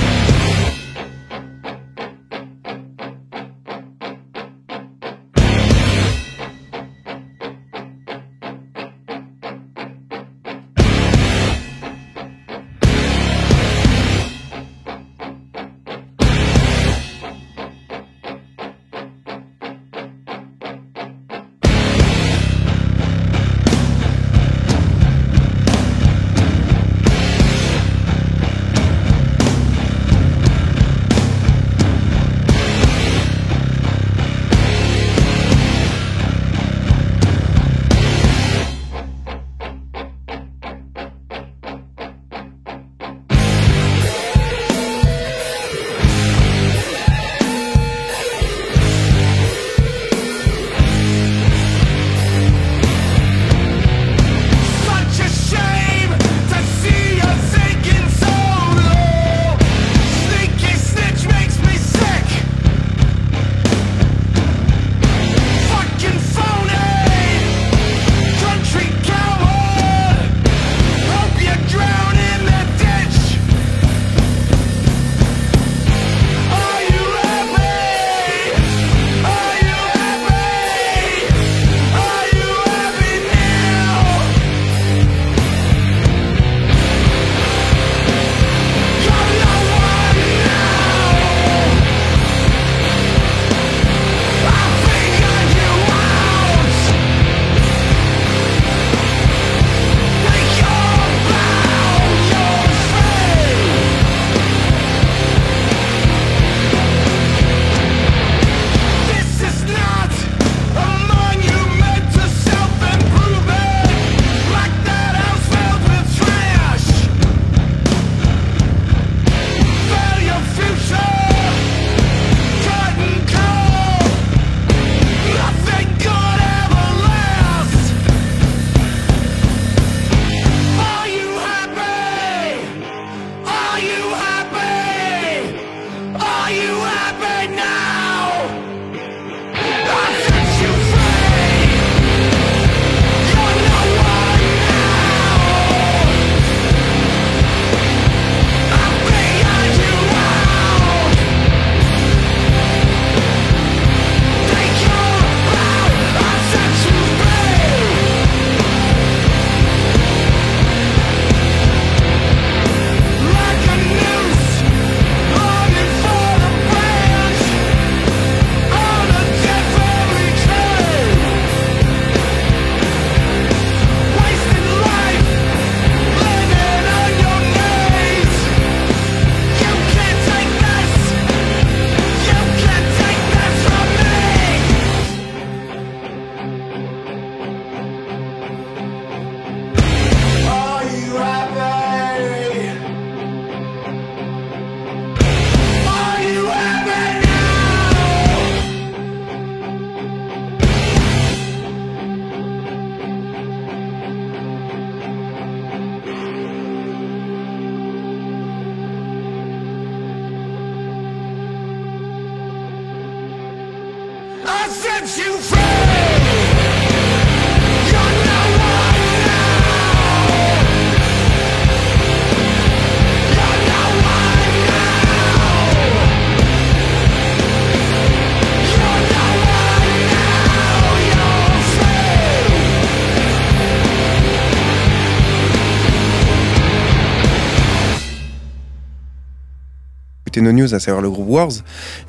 nos 240.42 240.52
news, 240.52 240.74
à 240.74 240.80
savoir 240.80 241.02
le 241.02 241.10
groupe 241.10 241.28
Wars. 241.30 241.52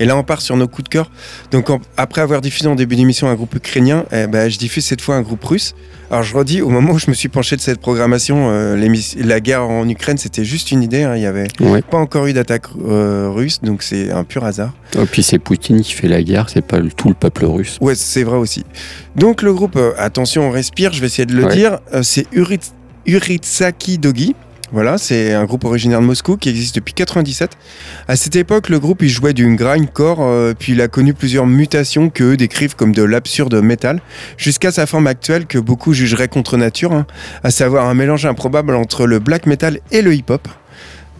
Et 0.01 0.05
là, 0.05 0.17
on 0.17 0.23
part 0.23 0.41
sur 0.43 0.57
nos 0.57 0.69
coups 0.69 0.85
de 0.85 0.89
cœur. 0.89 1.11
Donc, 1.51 1.71
en- 1.71 1.81
après 1.97 2.21
avoir 2.21 2.41
diffusé 2.41 2.69
en 2.69 2.75
début 2.75 2.97
d'émission 2.97 3.29
un 3.29 3.35
groupe 3.35 3.55
ukrainien, 3.55 4.05
eh 4.13 4.27
ben, 4.27 4.49
je 4.49 4.59
diffuse 4.59 4.85
cette 4.85 5.01
fois 5.01 5.17
un 5.17 5.23
groupe 5.23 5.45
russe. 5.45 5.75
Alors, 6.11 6.23
je 6.23 6.35
redis, 6.35 6.63
au 6.63 6.71
moment 6.71 6.93
où 6.93 6.99
je 6.99 7.11
me 7.11 7.15
suis 7.15 7.29
penché 7.29 7.55
de 7.57 7.61
cette 7.61 7.81
programmation, 7.81 8.49
euh, 8.51 8.77
la 9.19 9.41
guerre 9.41 9.63
en 9.65 9.87
Ukraine, 9.89 10.17
c'était 10.17 10.45
juste 10.45 10.71
une 10.71 10.83
idée. 10.83 11.03
hein. 11.03 11.15
Il 11.17 11.21
n'y 11.21 11.27
avait 11.27 11.49
Ouais. 11.61 11.83
pas 11.83 11.99
encore 11.99 12.27
eu 12.27 12.33
d'attaque 12.33 12.65
euh, 12.87 13.29
russe, 13.31 13.61
donc 13.63 13.83
c'est 13.83 14.11
un 14.11 14.25
pur 14.25 14.45
hasard. 14.45 14.73
Et 14.99 15.05
puis 15.05 15.23
c'est 15.23 15.39
Poutine 15.39 15.83
qui 15.83 15.93
fait 15.93 16.09
la 16.09 16.23
guerre, 16.23 16.49
c'est 16.49 16.65
pas 16.65 16.79
tout 16.97 17.09
le 17.09 17.15
peuple 17.15 17.45
russe. 17.45 17.77
Ouais, 17.83 17.95
c'est 17.95 18.23
vrai 18.25 18.39
aussi. 18.39 18.65
Donc 19.17 19.43
le 19.43 19.53
groupe, 19.53 19.77
euh, 19.77 19.93
attention, 19.99 20.49
on 20.49 20.51
respire, 20.51 20.93
je 20.95 21.01
vais 21.01 21.07
essayer 21.09 21.27
de 21.27 21.35
le 21.35 21.45
Ouais. 21.45 21.55
dire, 21.55 21.79
euh, 21.93 22.03
c'est 22.03 22.27
Urit- 22.33 22.73
Uritsaki 23.07 23.99
Dogi. 23.99 24.35
Voilà, 24.71 24.99
c'est 24.99 25.33
un 25.33 25.47
groupe 25.47 25.65
originaire 25.65 26.01
de 26.01 26.05
Moscou 26.05 26.37
qui 26.37 26.51
existe 26.51 26.75
depuis 26.75 26.93
97. 26.93 27.53
À 28.07 28.17
cette 28.17 28.37
époque, 28.37 28.69
le 28.69 28.79
groupe 28.79 29.03
jouait 29.03 29.33
du 29.33 29.57
grindcore, 29.57 30.19
euh, 30.21 30.53
puis 30.59 30.73
il 30.73 30.83
a 30.83 30.89
connu 30.89 31.15
plusieurs 31.15 31.47
mutations 31.47 32.11
que 32.11 32.25
eux 32.25 32.37
décrivent 32.37 32.77
comme 32.77 32.93
de 32.93 33.03
l'absurde 33.03 33.55
metal, 33.63 34.03
jusqu'à 34.37 34.71
sa 34.71 34.85
forme 34.85 35.07
actuelle 35.07 35.47
que 35.47 35.59
beaucoup 35.59 35.95
jugeraient 35.95 36.29
contre 36.29 36.59
nature, 36.59 36.93
hein, 36.93 37.07
à 37.45 37.51
savoir 37.51 37.87
un 37.87 37.95
mélange 37.95 38.27
improbable 38.27 38.75
entre 38.75 39.07
le 39.07 39.21
black 39.21 39.47
metal 39.47 39.81
et 39.91 40.03
le 40.03 40.15
hip-hop. 40.15 40.47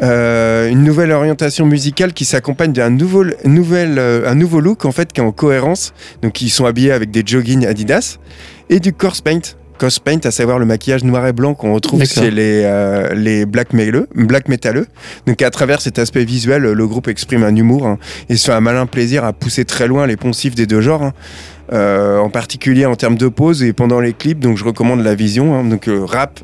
Euh, 0.01 0.69
une 0.69 0.85
nouvelle 0.85 1.11
orientation 1.11 1.67
musicale 1.67 2.13
qui 2.13 2.25
s'accompagne 2.25 2.73
d'un 2.73 2.97
euh, 3.01 4.35
nouveau 4.35 4.61
look 4.61 4.85
en 4.85 4.93
fait 4.93 5.13
qui 5.13 5.21
est 5.21 5.25
en 5.25 5.33
cohérence. 5.33 5.93
Donc 6.23 6.41
ils 6.43 6.51
sont 6.51 6.67
habillés 6.67 6.93
avec 6.93 7.11
des 7.11 7.23
joggings 7.25 7.67
Adidas 7.67 8.19
et 8.69 8.79
du 8.79 8.93
corpse 8.93 9.23
paint. 9.23 9.41
Corpse 9.79 9.99
paint, 10.01 10.19
à 10.25 10.31
savoir 10.31 10.59
le 10.59 10.67
maquillage 10.67 11.05
noir 11.05 11.27
et 11.27 11.33
blanc 11.33 11.55
qu'on 11.55 11.73
retrouve 11.73 12.05
chez 12.05 12.31
les, 12.31 12.63
euh, 12.65 13.15
les 13.15 13.47
black, 13.47 13.73
metaleux, 13.73 14.09
black 14.15 14.49
métalleux. 14.49 14.87
Donc 15.27 15.41
à 15.41 15.51
travers 15.51 15.81
cet 15.81 15.99
aspect 15.99 16.25
visuel, 16.25 16.63
le 16.63 16.87
groupe 16.87 17.09
exprime 17.09 17.45
un 17.45 17.55
humour 17.55 17.87
hein, 17.87 17.99
et 18.29 18.37
se 18.37 18.47
fait 18.47 18.53
un 18.53 18.61
malin 18.61 18.87
plaisir 18.87 19.25
à 19.25 19.33
pousser 19.33 19.65
très 19.65 19.87
loin 19.87 20.07
les 20.07 20.17
poncifs 20.17 20.55
des 20.55 20.67
deux 20.67 20.81
genres. 20.81 21.03
hein. 21.03 21.13
Euh, 21.73 22.17
en 22.19 22.31
particulier 22.31 22.87
en 22.87 22.97
termes 22.97 23.17
de 23.17 23.29
pose 23.29 23.63
et 23.63 23.75
pendant 23.75 24.01
les 24.01 24.15
clips, 24.15 24.41
donc 24.41 24.57
je 24.57 24.65
recommande 24.65 25.03
la 25.03 25.15
vision, 25.15 25.55
hein, 25.55 25.65
donc 25.65 25.87
euh, 25.87 26.03
rap 26.03 26.41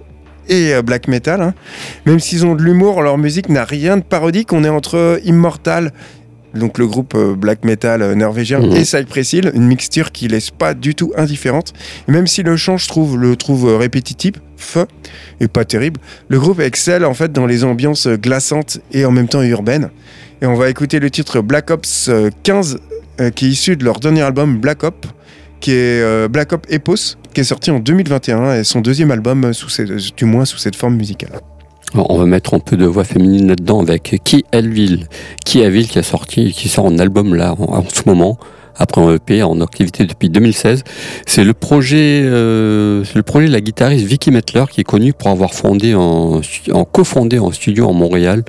et 0.51 0.75
black 0.83 1.09
metal. 1.09 1.55
Même 2.05 2.21
s'ils 2.21 2.45
ont 2.45 2.55
de 2.55 2.63
l'humour, 2.63 3.01
leur 3.01 3.17
musique 3.17 3.49
n'a 3.49 3.65
rien 3.65 3.97
de 3.97 4.03
parodique. 4.03 4.53
On 4.53 4.63
est 4.63 4.69
entre 4.69 5.19
Immortal, 5.25 5.93
donc 6.55 6.79
le 6.79 6.87
groupe 6.87 7.15
euh, 7.15 7.35
black 7.35 7.65
metal 7.65 8.03
euh, 8.03 8.15
norvégien, 8.15 8.61
Mhm. 8.61 8.77
et 8.77 8.85
Cypress 8.85 9.33
Hill, 9.33 9.51
une 9.55 9.67
mixture 9.67 10.13
qui 10.13 10.29
laisse 10.29 10.51
pas 10.51 10.75
du 10.75 10.95
tout 10.95 11.13
indifférente. 11.17 11.73
Et 12.09 12.13
même 12.13 12.27
si 12.27 12.43
le 12.43 12.57
chant, 12.57 12.77
je 12.77 12.89
trouve, 12.89 13.19
le 13.19 13.37
trouve 13.37 13.69
euh, 13.69 13.77
répétitif, 13.77 14.35
feu, 14.57 14.87
et 15.41 15.49
pas 15.49 15.65
terrible, 15.65 16.01
le 16.29 16.39
groupe 16.39 16.61
excelle 16.61 17.05
en 17.05 17.15
fait 17.15 17.33
dans 17.33 17.47
les 17.47 17.65
ambiances 17.65 18.07
glaçantes 18.09 18.79
et 18.93 19.05
en 19.05 19.11
même 19.11 19.29
temps 19.29 19.43
urbaines. 19.43 19.91
Et 20.43 20.47
on 20.47 20.55
va 20.55 20.69
écouter 20.71 21.01
le 21.01 21.11
titre 21.11 21.41
Black 21.41 21.71
Ops 21.71 22.09
euh, 22.09 22.31
15, 22.43 22.79
euh, 23.21 23.31
qui 23.31 23.47
est 23.47 23.51
issu 23.51 23.77
de 23.77 23.85
leur 23.85 24.01
dernier 24.01 24.23
album 24.23 24.59
Black 24.59 24.83
Ops, 24.85 25.09
qui 25.61 25.73
est 25.73 26.29
Black 26.29 26.53
Ops 26.53 26.67
Epos, 26.71 27.17
qui 27.33 27.41
est 27.41 27.45
sorti 27.45 27.71
en 27.71 27.79
2021 27.79 28.57
et 28.57 28.65
son 28.65 28.81
deuxième 28.83 29.11
album, 29.11 29.55
sous 29.55 29.69
du 30.15 30.25
moins 30.27 30.45
sous 30.45 30.59
cette 30.59 30.77
forme 30.77 30.97
musicale. 30.97 31.31
On 31.95 32.19
va 32.19 32.27
mettre 32.27 32.55
un 32.55 32.59
peu 32.59 32.77
de 32.77 32.87
voix 32.87 33.05
féminine 33.05 33.49
là-dedans 33.49 33.81
avec 33.81 34.21
Qui 34.25 34.45
Elville. 34.53 35.07
Qui 35.45 35.63
qui 35.87 35.99
a 35.99 36.03
sorti, 36.03 36.53
qui 36.53 36.69
sort 36.69 36.87
en 36.87 36.99
album 36.99 37.35
là 37.35 37.55
en, 37.59 37.85
ce 37.89 38.03
moment. 38.07 38.39
Après 38.77 39.01
un 39.01 39.15
EP 39.15 39.45
en 39.45 39.61
activité 39.61 40.05
depuis 40.05 40.29
2016, 40.29 40.83
c'est 41.27 41.45
le 41.45 41.55
projet, 41.55 42.23
euh, 42.25 43.05
le 43.15 43.23
projet 43.23 43.47
de 43.47 43.53
la 43.53 43.61
guitariste 43.61 44.05
Vicky 44.05 44.33
Metler 44.33 44.65
qui 44.69 44.81
est 44.81 44.85
connue 44.85 45.13
pour 45.13 45.29
avoir 45.29 45.55
fondé 45.55 45.95
en, 45.95 46.41
en 46.73 46.85
cofondé 46.85 47.39
en 47.39 47.53
studio 47.53 47.87
en 47.87 47.93
Montréal, 47.93 48.43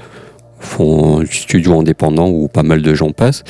un 0.79 1.25
studio 1.29 1.79
indépendant 1.79 2.27
où 2.27 2.47
pas 2.47 2.63
mal 2.63 2.81
de 2.81 2.93
gens 2.93 3.11
passent. 3.11 3.43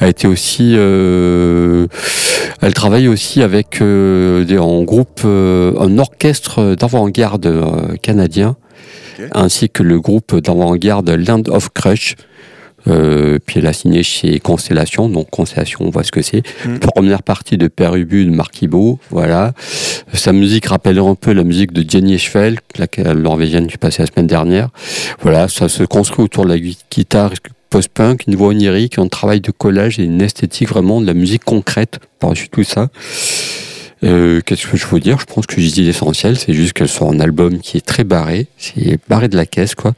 Elle 0.00 0.08
été 0.08 0.26
aussi, 0.26 0.74
euh, 0.76 1.86
elle 2.60 2.74
travaille 2.74 3.08
aussi 3.08 3.42
avec 3.42 3.80
euh, 3.80 4.58
en 4.58 4.82
groupe, 4.82 5.22
euh, 5.24 5.72
un 5.78 5.98
orchestre 5.98 6.74
d'avant-garde 6.74 7.98
canadien 8.02 8.56
Ainsi 9.32 9.68
que 9.70 9.82
le 9.82 10.00
groupe 10.00 10.36
d'avant-garde 10.40 11.08
Land 11.10 11.42
of 11.48 11.70
Crush. 11.72 12.16
Euh, 12.88 13.38
puis 13.46 13.60
elle 13.60 13.68
a 13.68 13.72
signé 13.72 14.02
chez 14.02 14.40
Constellation, 14.40 15.08
donc 15.08 15.30
Constellation, 15.30 15.78
on 15.82 15.90
voit 15.90 16.02
ce 16.02 16.10
que 16.10 16.20
c'est. 16.20 16.42
Mm. 16.66 16.78
Première 16.80 17.22
partie 17.22 17.56
de 17.56 17.68
Père 17.68 17.94
Ubu 17.94 18.24
de 18.24 18.30
Marc 18.30 18.60
Ibo, 18.60 18.98
voilà. 19.10 19.52
Sa 20.12 20.32
musique 20.32 20.66
rappelle 20.66 20.98
un 20.98 21.14
peu 21.14 21.32
la 21.32 21.44
musique 21.44 21.72
de 21.72 21.88
Jenny 21.88 22.18
Schvel, 22.18 22.58
la 22.76 23.14
norvégienne 23.14 23.68
qui 23.68 23.78
passée 23.78 24.02
la 24.02 24.06
semaine 24.08 24.26
dernière. 24.26 24.70
Voilà, 25.20 25.46
ça 25.46 25.68
se 25.68 25.84
construit 25.84 26.24
autour 26.24 26.42
de 26.44 26.48
la 26.50 26.58
gui- 26.58 26.76
guitare 26.90 27.30
post-punk, 27.70 28.24
une 28.26 28.34
voix 28.34 28.48
onirique, 28.48 28.98
un 28.98 29.06
travail 29.06 29.40
de 29.40 29.52
collage 29.52 30.00
et 30.00 30.02
une 30.02 30.20
esthétique 30.20 30.68
vraiment 30.68 31.00
de 31.00 31.06
la 31.06 31.14
musique 31.14 31.44
concrète 31.44 32.00
par-dessus 32.18 32.48
tout 32.48 32.64
ça. 32.64 32.88
Euh, 34.04 34.40
Qu'est-ce 34.44 34.66
que 34.66 34.76
je 34.76 34.86
veux 34.86 35.00
dire? 35.00 35.18
Je 35.20 35.26
pense 35.26 35.46
que 35.46 35.60
j'ai 35.60 35.70
dit 35.70 35.82
l'essentiel, 35.82 36.36
c'est 36.36 36.52
juste 36.52 36.72
qu'elle 36.72 36.88
sort 36.88 37.10
un 37.10 37.20
album 37.20 37.58
qui 37.58 37.76
est 37.76 37.86
très 37.86 38.04
barré, 38.04 38.48
c'est 38.58 38.98
barré 39.08 39.28
de 39.28 39.36
la 39.36 39.46
caisse 39.46 39.74
quoi. 39.74 39.92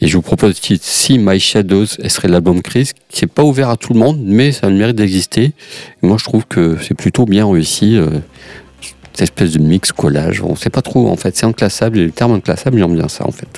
Et 0.00 0.06
je 0.06 0.16
vous 0.16 0.22
propose 0.22 0.50
le 0.50 0.54
titre 0.54 0.84
See 0.84 1.18
My 1.18 1.40
Shadows, 1.40 1.86
elle 2.02 2.10
serait 2.10 2.28
l'album 2.28 2.60
Chris, 2.60 2.90
qui 3.08 3.24
n'est 3.24 3.28
pas 3.28 3.42
ouvert 3.42 3.70
à 3.70 3.76
tout 3.76 3.94
le 3.94 3.98
monde, 3.98 4.20
mais 4.22 4.52
ça 4.52 4.66
a 4.66 4.70
le 4.70 4.76
mérite 4.76 4.96
d'exister. 4.96 5.52
Moi 6.02 6.16
je 6.18 6.24
trouve 6.24 6.46
que 6.46 6.76
c'est 6.82 6.94
plutôt 6.94 7.24
bien 7.24 7.50
réussi, 7.50 7.96
euh, 7.96 8.08
cette 9.12 9.22
espèce 9.22 9.52
de 9.52 9.60
mix 9.60 9.92
collage. 9.92 10.42
On 10.42 10.54
sait 10.54 10.70
pas 10.70 10.82
trop 10.82 11.08
en 11.08 11.16
fait, 11.16 11.34
c'est 11.36 11.46
inclassable 11.46 11.98
et 11.98 12.04
le 12.04 12.10
terme 12.10 12.32
inclassable 12.32 12.78
il 12.78 12.82
aime 12.84 12.94
bien 12.94 13.08
ça 13.08 13.26
en 13.26 13.32
fait. 13.32 13.48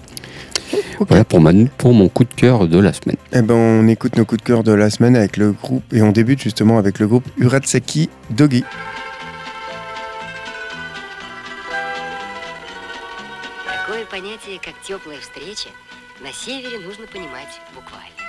Voilà 1.09 1.25
pour, 1.25 1.41
ma, 1.41 1.51
pour 1.79 1.95
mon 1.95 2.09
coup 2.09 2.25
de 2.25 2.35
cœur 2.35 2.69
de 2.69 2.79
la 2.79 2.93
semaine. 2.93 3.17
Eh 3.33 3.41
ben, 3.43 3.55
on 3.55 3.89
écoute 3.89 4.17
nos 4.17 4.25
coups 4.27 4.43
de 4.43 4.47
cœur 4.47 4.63
de 4.63 4.73
la 4.73 4.91
semaine 4.91 5.17
avec 5.17 5.39
le 5.39 5.53
groupe 5.53 5.83
et 5.93 6.03
on 6.03 6.13
débute 6.13 6.41
justement 6.43 6.79
avec 6.79 6.99
le 6.99 7.09
groupe 7.09 7.25
Uratseki 7.39 8.11
Dogi. 8.31 8.65
Понятие, 14.21 14.61
как 14.61 14.79
теплая 14.83 15.19
встреча, 15.19 15.71
на 16.21 16.31
севере 16.33 16.79
нужно 16.79 17.07
понимать 17.07 17.61
буквально. 17.75 18.20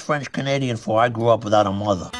French 0.00 0.30
Canadian 0.32 0.76
for. 0.76 1.00
I 1.00 1.08
grew 1.08 1.28
up 1.28 1.44
without 1.44 1.66
a 1.66 1.72
mother. 1.72 2.10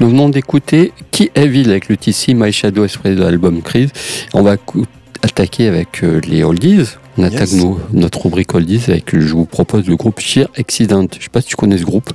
Nous 0.00 0.08
venons 0.08 0.28
d'écouter 0.30 0.92
Qui 1.10 1.30
Evil 1.34 1.68
avec 1.68 1.88
le 1.88 1.96
TC 1.96 2.34
My 2.34 2.52
Shadow 2.52 2.84
exprès 2.84 3.14
de 3.14 3.22
l'album 3.22 3.60
Crise. 3.62 3.90
On 4.32 4.42
va 4.42 4.56
attaquer 5.22 5.68
avec 5.68 6.02
euh, 6.02 6.20
les 6.26 6.42
oldies. 6.42 6.84
On 7.18 7.24
attaque 7.24 7.52
nos- 7.52 7.78
notre 7.92 8.22
rubrique 8.24 8.54
oldies 8.54 8.82
avec, 8.88 9.18
je 9.18 9.34
vous 9.34 9.44
propose 9.44 9.86
le 9.86 9.96
groupe 9.96 10.20
Sheer 10.20 10.48
Accident. 10.56 11.06
Je 11.18 11.24
sais 11.24 11.28
pas 11.30 11.42
si 11.42 11.48
tu 11.48 11.56
connais 11.56 11.76
ce 11.76 11.84
groupe. 11.84 12.10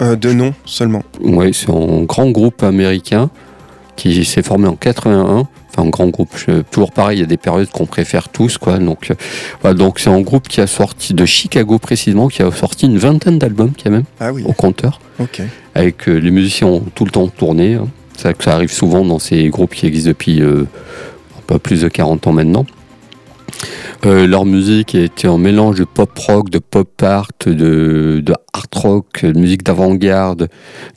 Euh, 0.00 0.14
de 0.16 0.32
nom 0.32 0.54
seulement. 0.64 1.02
Ouais, 1.20 1.52
c'est 1.52 1.70
un 1.70 2.02
grand 2.04 2.30
groupe 2.30 2.62
américain 2.62 3.30
qui 3.96 4.24
s'est 4.24 4.42
formé 4.42 4.68
en 4.68 4.76
81. 4.76 5.48
Enfin, 5.76 5.86
un 5.86 5.90
grand 5.90 6.06
groupe. 6.08 6.30
Je- 6.36 6.62
toujours 6.62 6.92
pareil, 6.92 7.18
il 7.18 7.20
y 7.20 7.24
a 7.24 7.26
des 7.26 7.36
périodes 7.36 7.68
qu'on 7.70 7.86
préfère 7.86 8.28
tous, 8.28 8.58
quoi. 8.58 8.78
Donc, 8.78 9.10
euh, 9.10 9.14
voilà, 9.60 9.74
donc 9.76 9.98
c'est 9.98 10.10
un 10.10 10.20
groupe 10.20 10.46
qui 10.48 10.60
a 10.60 10.66
sorti 10.66 11.14
de 11.14 11.24
Chicago 11.26 11.78
précisément, 11.78 12.28
qui 12.28 12.42
a 12.42 12.50
sorti 12.52 12.86
une 12.86 12.98
vingtaine 12.98 13.38
d'albums 13.38 13.72
quand 13.82 13.90
même 13.90 14.04
Ah 14.20 14.32
oui, 14.32 14.42
au 14.46 14.52
compteur. 14.52 15.00
ok. 15.18 15.42
avec 15.74 16.08
euh, 16.08 16.18
les 16.18 16.30
musiciens 16.30 16.68
ont 16.68 16.84
tout 16.94 17.04
le 17.04 17.10
temps 17.10 17.26
tourné. 17.28 17.74
hein. 17.74 17.88
C'est 18.16 18.24
vrai 18.24 18.34
que 18.34 18.44
ça 18.44 18.54
arrive 18.54 18.72
souvent 18.72 19.04
dans 19.04 19.18
ces 19.18 19.48
groupes 19.48 19.74
qui 19.74 19.86
existent 19.86 20.10
depuis 20.10 20.40
euh, 20.40 20.68
un 21.36 21.40
peu 21.48 21.58
plus 21.58 21.80
de 21.82 21.88
40 21.88 22.28
ans 22.28 22.32
maintenant. 22.32 22.64
Euh, 24.06 24.26
leur 24.26 24.44
musique 24.44 24.94
était 24.94 25.28
un 25.28 25.38
mélange 25.38 25.78
de 25.78 25.84
pop 25.84 26.10
rock, 26.18 26.50
de 26.50 26.58
pop 26.58 27.02
art, 27.02 27.28
de, 27.46 28.20
de 28.20 28.34
art 28.52 28.66
rock, 28.74 29.24
de 29.24 29.38
musique 29.38 29.62
d'avant-garde, 29.62 30.48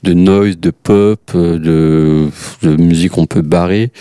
de 0.04 0.14
noise, 0.14 0.58
de 0.58 0.72
pop, 0.72 1.20
euh, 1.36 1.58
de, 1.58 2.30
de 2.68 2.76
musique 2.76 3.18
un 3.18 3.26
peu 3.26 3.41
barrée. 3.41 3.91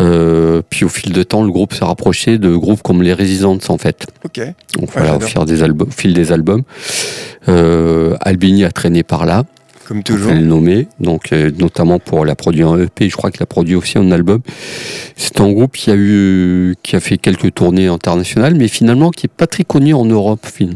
Euh, 0.00 0.60
puis 0.68 0.84
au 0.84 0.88
fil 0.88 1.12
de 1.12 1.22
temps, 1.22 1.42
le 1.42 1.52
groupe 1.52 1.72
s'est 1.72 1.84
rapproché 1.84 2.38
de 2.38 2.54
groupes 2.54 2.82
comme 2.82 3.02
les 3.02 3.14
Residents 3.14 3.58
en 3.68 3.78
fait. 3.78 4.06
Ok. 4.24 4.40
Donc 4.78 4.90
voilà, 4.92 5.16
au 5.16 5.20
fil 5.20 5.44
des 5.44 5.62
albums, 5.62 5.90
fil 5.90 6.12
des 6.12 6.32
albums. 6.32 6.62
Euh, 7.48 8.16
Albini 8.20 8.64
a 8.64 8.70
traîné 8.70 9.02
par 9.02 9.26
là. 9.26 9.44
Comme 9.86 10.02
toujours. 10.02 10.30
peut 10.32 10.38
le 10.38 10.44
nommer, 10.44 10.88
donc 10.98 11.32
euh, 11.32 11.50
notamment 11.58 11.98
pour 11.98 12.24
la 12.24 12.34
produire 12.34 12.68
un 12.68 12.80
EP, 12.80 13.08
je 13.08 13.16
crois 13.16 13.30
qu'il 13.30 13.42
a 13.42 13.46
produit 13.46 13.74
aussi 13.74 13.98
un 13.98 14.10
album. 14.10 14.40
C'est 15.16 15.40
un 15.40 15.52
groupe 15.52 15.76
qui 15.76 15.90
a 15.90 15.94
eu, 15.96 16.74
qui 16.82 16.96
a 16.96 17.00
fait 17.00 17.18
quelques 17.18 17.52
tournées 17.52 17.86
internationales, 17.86 18.54
mais 18.54 18.68
finalement 18.68 19.10
qui 19.10 19.26
est 19.26 19.34
pas 19.34 19.46
très 19.46 19.64
connu 19.64 19.92
en 19.94 20.04
Europe. 20.04 20.46
film. 20.46 20.74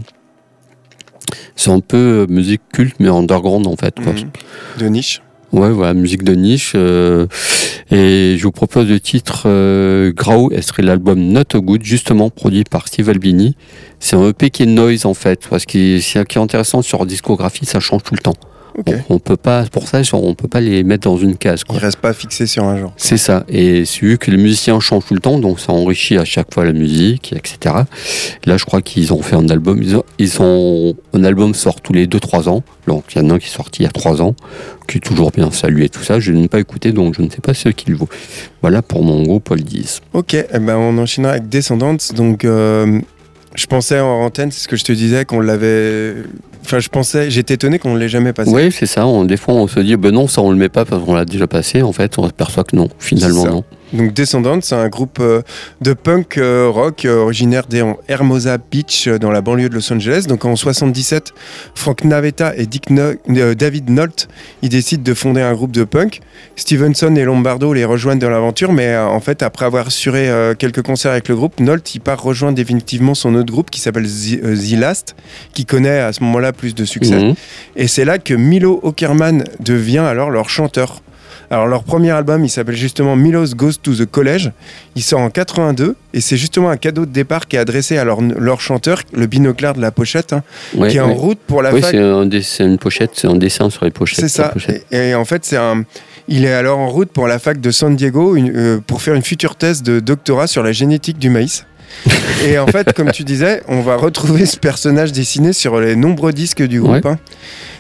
C'est 1.57 1.71
un 1.71 1.81
peu 1.81 1.97
euh, 1.97 2.27
musique 2.29 2.63
culte, 2.73 2.97
mais 3.01 3.09
underground 3.09 3.67
en 3.67 3.77
fait. 3.77 3.95
Quoi. 4.03 4.13
Mhm. 4.13 4.31
De 4.79 4.87
niche. 4.87 5.23
Ouais, 5.53 5.71
voilà, 5.71 5.95
musique 5.95 6.25
de 6.25 6.35
niche. 6.35 6.73
euh, 6.75 7.27
et 7.91 8.37
je 8.39 8.43
vous 8.43 8.53
propose 8.53 8.87
le 8.89 9.01
titre 9.01 9.45
euh, 9.47 10.13
Grau, 10.13 10.51
et 10.53 10.61
serait 10.61 10.83
l'album 10.83 11.19
Not 11.19 11.55
a 11.55 11.59
Good, 11.59 11.83
justement 11.83 12.29
produit 12.29 12.65
par 12.65 12.87
Steve 12.87 13.09
Albini. 13.09 13.57
C'est 13.99 14.17
un 14.17 14.29
EP 14.29 14.51
qui 14.51 14.65
est 14.65 14.67
noise 14.67 15.07
en 15.07 15.15
fait, 15.15 15.47
parce 15.49 15.65
que 15.65 16.01
ce 16.01 16.23
qui 16.25 16.39
est 16.39 16.43
intéressant 16.43 16.83
sur 16.83 17.07
discographie, 17.07 17.65
ça 17.65 17.81
change 17.81 18.03
tout 18.03 18.15
le 18.15 18.21
temps. 18.21 18.35
On, 18.87 19.15
on 19.17 19.19
peut 19.19 19.37
pas, 19.37 19.65
pour 19.65 19.89
ça, 19.89 20.01
on 20.13 20.35
peut 20.35 20.49
pas 20.49 20.61
les 20.61 20.85
mettre 20.85 21.09
dans 21.09 21.17
une 21.17 21.37
case. 21.37 21.65
quoi. 21.65 21.77
Il 21.77 21.85
reste 21.85 21.99
pas 21.99 22.13
fixé 22.13 22.47
sur 22.47 22.65
un 22.65 22.79
genre. 22.79 22.93
C'est 22.97 23.17
ça. 23.17 23.45
Et 23.49 23.85
c'est 23.85 24.01
vu 24.01 24.19
que 24.19 24.31
les 24.31 24.37
musiciens 24.37 24.79
changent 24.81 25.07
tout 25.07 25.15
le 25.15 25.21
temps, 25.21 25.39
donc 25.39 25.59
ça 25.61 25.73
enrichit 25.73 26.17
à 26.17 26.25
chaque 26.25 26.53
fois 26.55 26.65
la 26.65 26.73
musique, 26.73 27.33
etc. 27.37 27.75
Là, 28.45 28.57
je 28.57 28.65
crois 28.65 28.81
qu'ils 28.83 29.13
ont 29.13 29.23
fait 29.23 29.37
un 29.37 29.49
album. 29.49 29.83
Ils 29.83 29.97
ont, 29.97 30.05
ils 30.19 30.41
ont- 30.41 30.95
un 31.13 31.25
album 31.25 31.55
sort 31.55 31.81
tous 31.81 31.93
les 31.93 32.07
2-3 32.07 32.49
ans. 32.49 32.63
Donc 32.87 33.05
il 33.15 33.23
y 33.23 33.25
en 33.25 33.31
a 33.31 33.35
un 33.35 33.39
qui 33.39 33.47
est 33.47 33.51
sorti 33.51 33.83
il 33.83 33.85
y 33.85 33.89
a 33.89 33.93
3 33.93 34.23
ans, 34.23 34.35
qui 34.87 34.99
est 34.99 35.01
toujours 35.01 35.31
bien 35.31 35.51
salué 35.51 35.87
et 35.87 35.89
tout 35.89 36.03
ça. 36.05 36.21
Je 36.21 36.33
n'ai 36.33 36.49
pas 36.49 36.61
écouté, 36.61 36.93
donc 36.93 37.15
je 37.17 37.23
ne 37.23 37.29
sais 37.31 37.41
pas 37.41 37.55
ce 37.55 37.69
qu'il 37.71 37.95
vaut. 37.97 38.09
Voilà 38.63 38.81
pour 38.83 39.03
mon 39.03 39.23
groupe 39.25 39.45
Paul 39.45 39.61
10. 39.61 40.01
Ok, 40.13 40.35
eh 40.35 40.59
ben 40.59 40.77
on 40.77 40.97
enchaînera 40.99 41.33
avec 41.33 41.49
Descendants. 41.49 41.97
Donc, 42.15 42.45
euh, 42.45 43.01
je 43.55 43.67
pensais 43.67 43.99
en 44.01 44.23
antenne, 44.25 44.51
c'est 44.53 44.61
ce 44.63 44.69
que 44.69 44.77
je 44.77 44.85
te 44.85 44.93
disais, 44.93 45.25
qu'on 45.25 45.41
l'avait. 45.41 46.15
Enfin, 46.65 46.79
je 46.81 46.89
pensais, 46.89 47.31
j'étais 47.31 47.55
étonné 47.55 47.79
qu'on 47.79 47.95
ne 47.95 47.99
l'ait 47.99 48.09
jamais 48.09 48.33
passé. 48.33 48.51
Oui, 48.53 48.71
c'est 48.73 48.87
ça. 48.87 49.07
On- 49.07 49.25
des 49.25 49.37
fois, 49.37 49.55
on 49.55 49.67
se 49.69 49.81
dit, 49.81 49.97
ben 49.97 50.13
non, 50.13 50.29
ça 50.29 50.43
on 50.43 50.51
le 50.51 50.57
met 50.57 50.69
pas 50.69 50.85
parce 50.85 51.03
qu'on 51.05 51.15
l'a 51.15 51.25
déjà 51.25 51.47
passé. 51.47 51.83
En 51.83 51.93
fait, 51.93 52.19
on 52.19 52.25
s'aperçoit 52.27 52.65
que 52.65 52.77
non. 52.77 52.89
Finalement, 52.99 53.45
non. 53.47 53.65
Donc 53.93 54.13
Descendants, 54.13 54.59
c'est 54.61 54.75
un 54.75 54.89
groupe 54.89 55.19
euh, 55.21 55.41
de 55.81 55.93
punk 55.95 56.37
euh, 56.37 56.69
rock 56.69 57.05
euh, 57.05 57.17
originaire 57.23 57.67
des 57.67 57.83
Hermosa 58.09 58.59
Beach 58.59 59.09
dans 59.09 59.31
la 59.31 59.41
banlieue 59.41 59.69
de 59.69 59.75
Los 59.75 59.91
Angeles. 59.93 60.27
Donc 60.29 60.45
en 60.45 60.57
77, 60.57 61.33
Frank 61.75 62.05
Navetta 62.05 62.55
et 62.57 62.67
Dick 62.67 62.91
No- 62.91 63.15
David 63.55 63.89
Nolt, 63.89 64.29
ils 64.63 64.69
décident 64.69 65.03
de 65.03 65.15
fonder 65.15 65.41
un 65.41 65.55
groupe 65.55 65.73
de 65.73 65.85
punk. 65.85 66.21
Stevenson 66.57 67.15
et 67.17 67.25
Lombardo 67.25 67.73
les 67.73 67.85
rejoignent 67.85 68.19
dans 68.19 68.31
l'aventure, 68.31 68.73
mais 68.73 68.97
en 68.97 69.21
fait 69.21 69.43
après 69.43 69.65
avoir 69.65 69.87
assuré 69.87 70.31
quelques 70.59 70.83
concerts 70.83 71.13
avec 71.13 71.29
le 71.29 71.37
groupe, 71.37 71.59
Nolt 71.61 71.95
il 71.95 72.01
part 72.01 72.23
rejoindre 72.23 72.57
définitivement 72.57 73.15
son 73.15 73.35
autre 73.37 73.51
groupe 73.51 73.71
qui 73.71 73.81
s'appelle 73.81 74.07
The, 74.07 74.41
The 74.43 74.79
Last, 74.79 75.17
qui 75.55 75.65
connaît 75.65 76.01
à 76.01 76.13
ce 76.13 76.23
moment-là 76.25 76.53
plus 76.53 76.75
de 76.75 76.85
succès. 76.85 77.17
Mhm. 77.17 77.35
Et 77.77 77.89
c'est 77.89 78.05
là 78.05 78.19
que 78.19 78.35
Milo 78.35 78.81
Ockerman 78.83 79.45
devient 79.61 79.99
alors 79.99 80.31
leur 80.31 80.49
chanteur. 80.51 81.01
Alors 81.51 81.67
leur 81.67 81.83
premier 81.83 82.11
album, 82.11 82.45
il 82.45 82.51
s'appelle 82.51 82.77
justement 82.77 83.17
Milo's 83.17 83.55
Goes 83.55 83.73
to 83.83 83.95
the 83.95 84.05
College. 84.05 84.51
Il 84.97 85.03
sort 85.03 85.21
en 85.21 85.31
82 85.31 85.97
et 86.13 86.21
c'est 86.21 86.37
justement 86.37 86.69
un 86.69 86.77
cadeau 86.77 87.07
de 87.07 87.11
départ 87.11 87.49
qui 87.49 87.57
est 87.57 87.59
adressé 87.59 87.97
à 87.97 88.05
leur, 88.05 88.21
leur 88.21 88.61
chanteur, 88.61 89.03
le 89.15 89.27
binoclard 89.27 89.75
de 89.75 89.81
la 89.81 89.91
pochette, 89.91 90.33
hein, 90.35 90.43
Ouais, 90.75 90.89
qui 90.89 90.99
est 90.99 91.01
en 91.01 91.09
ouais. 91.09 91.15
route 91.15 91.39
pour 91.47 91.63
la 91.63 91.73
Oui, 91.73 91.81
fac. 91.81 91.95
dess- 91.95 92.43
c'est 92.43 92.65
une 92.65 92.77
pochette, 92.79 93.13
c'est 93.15 93.29
un 93.29 93.37
dessin 93.37 93.71
sur 93.71 93.85
les 93.87 93.91
pochettes. 93.91 94.21
C'est 94.21 94.29
ça. 94.29 94.49
pochette. 94.51 94.85
Et, 94.91 95.11
et 95.11 95.15
en 95.15 95.25
fait, 95.25 95.45
c'est 95.47 95.57
un. 95.57 95.85
Il 96.31 96.45
est 96.45 96.53
alors 96.53 96.79
en 96.79 96.89
route 96.89 97.11
pour 97.11 97.27
la 97.27 97.39
fac 97.39 97.59
de 97.61 97.71
San 97.71 97.97
Diego 97.97 98.37
une- 98.37 98.53
euh, 98.55 98.81
pour 98.87 99.01
faire 99.01 99.15
une 99.15 99.23
future 99.23 99.57
thèse 99.57 99.83
de 99.83 100.01
doctorat 100.01 100.47
sur 100.49 100.63
la 100.63 100.73
génétique 100.73 101.19
du 101.19 101.31
maïs. 101.31 101.65
et 102.47 102.59
en 102.59 102.67
fait, 102.67 102.93
comme 102.93 103.11
tu 103.13 103.25
disais, 103.25 103.63
on 103.67 103.81
va 103.81 103.97
retrouver 103.97 104.45
ce 104.45 104.59
personnage 104.59 105.11
dessiné 105.13 105.55
sur 105.55 105.81
les 105.81 105.97
nombreux 105.97 106.35
disques 106.35 106.63
du 106.63 106.83
groupe. 106.83 107.07
hein. 107.07 107.19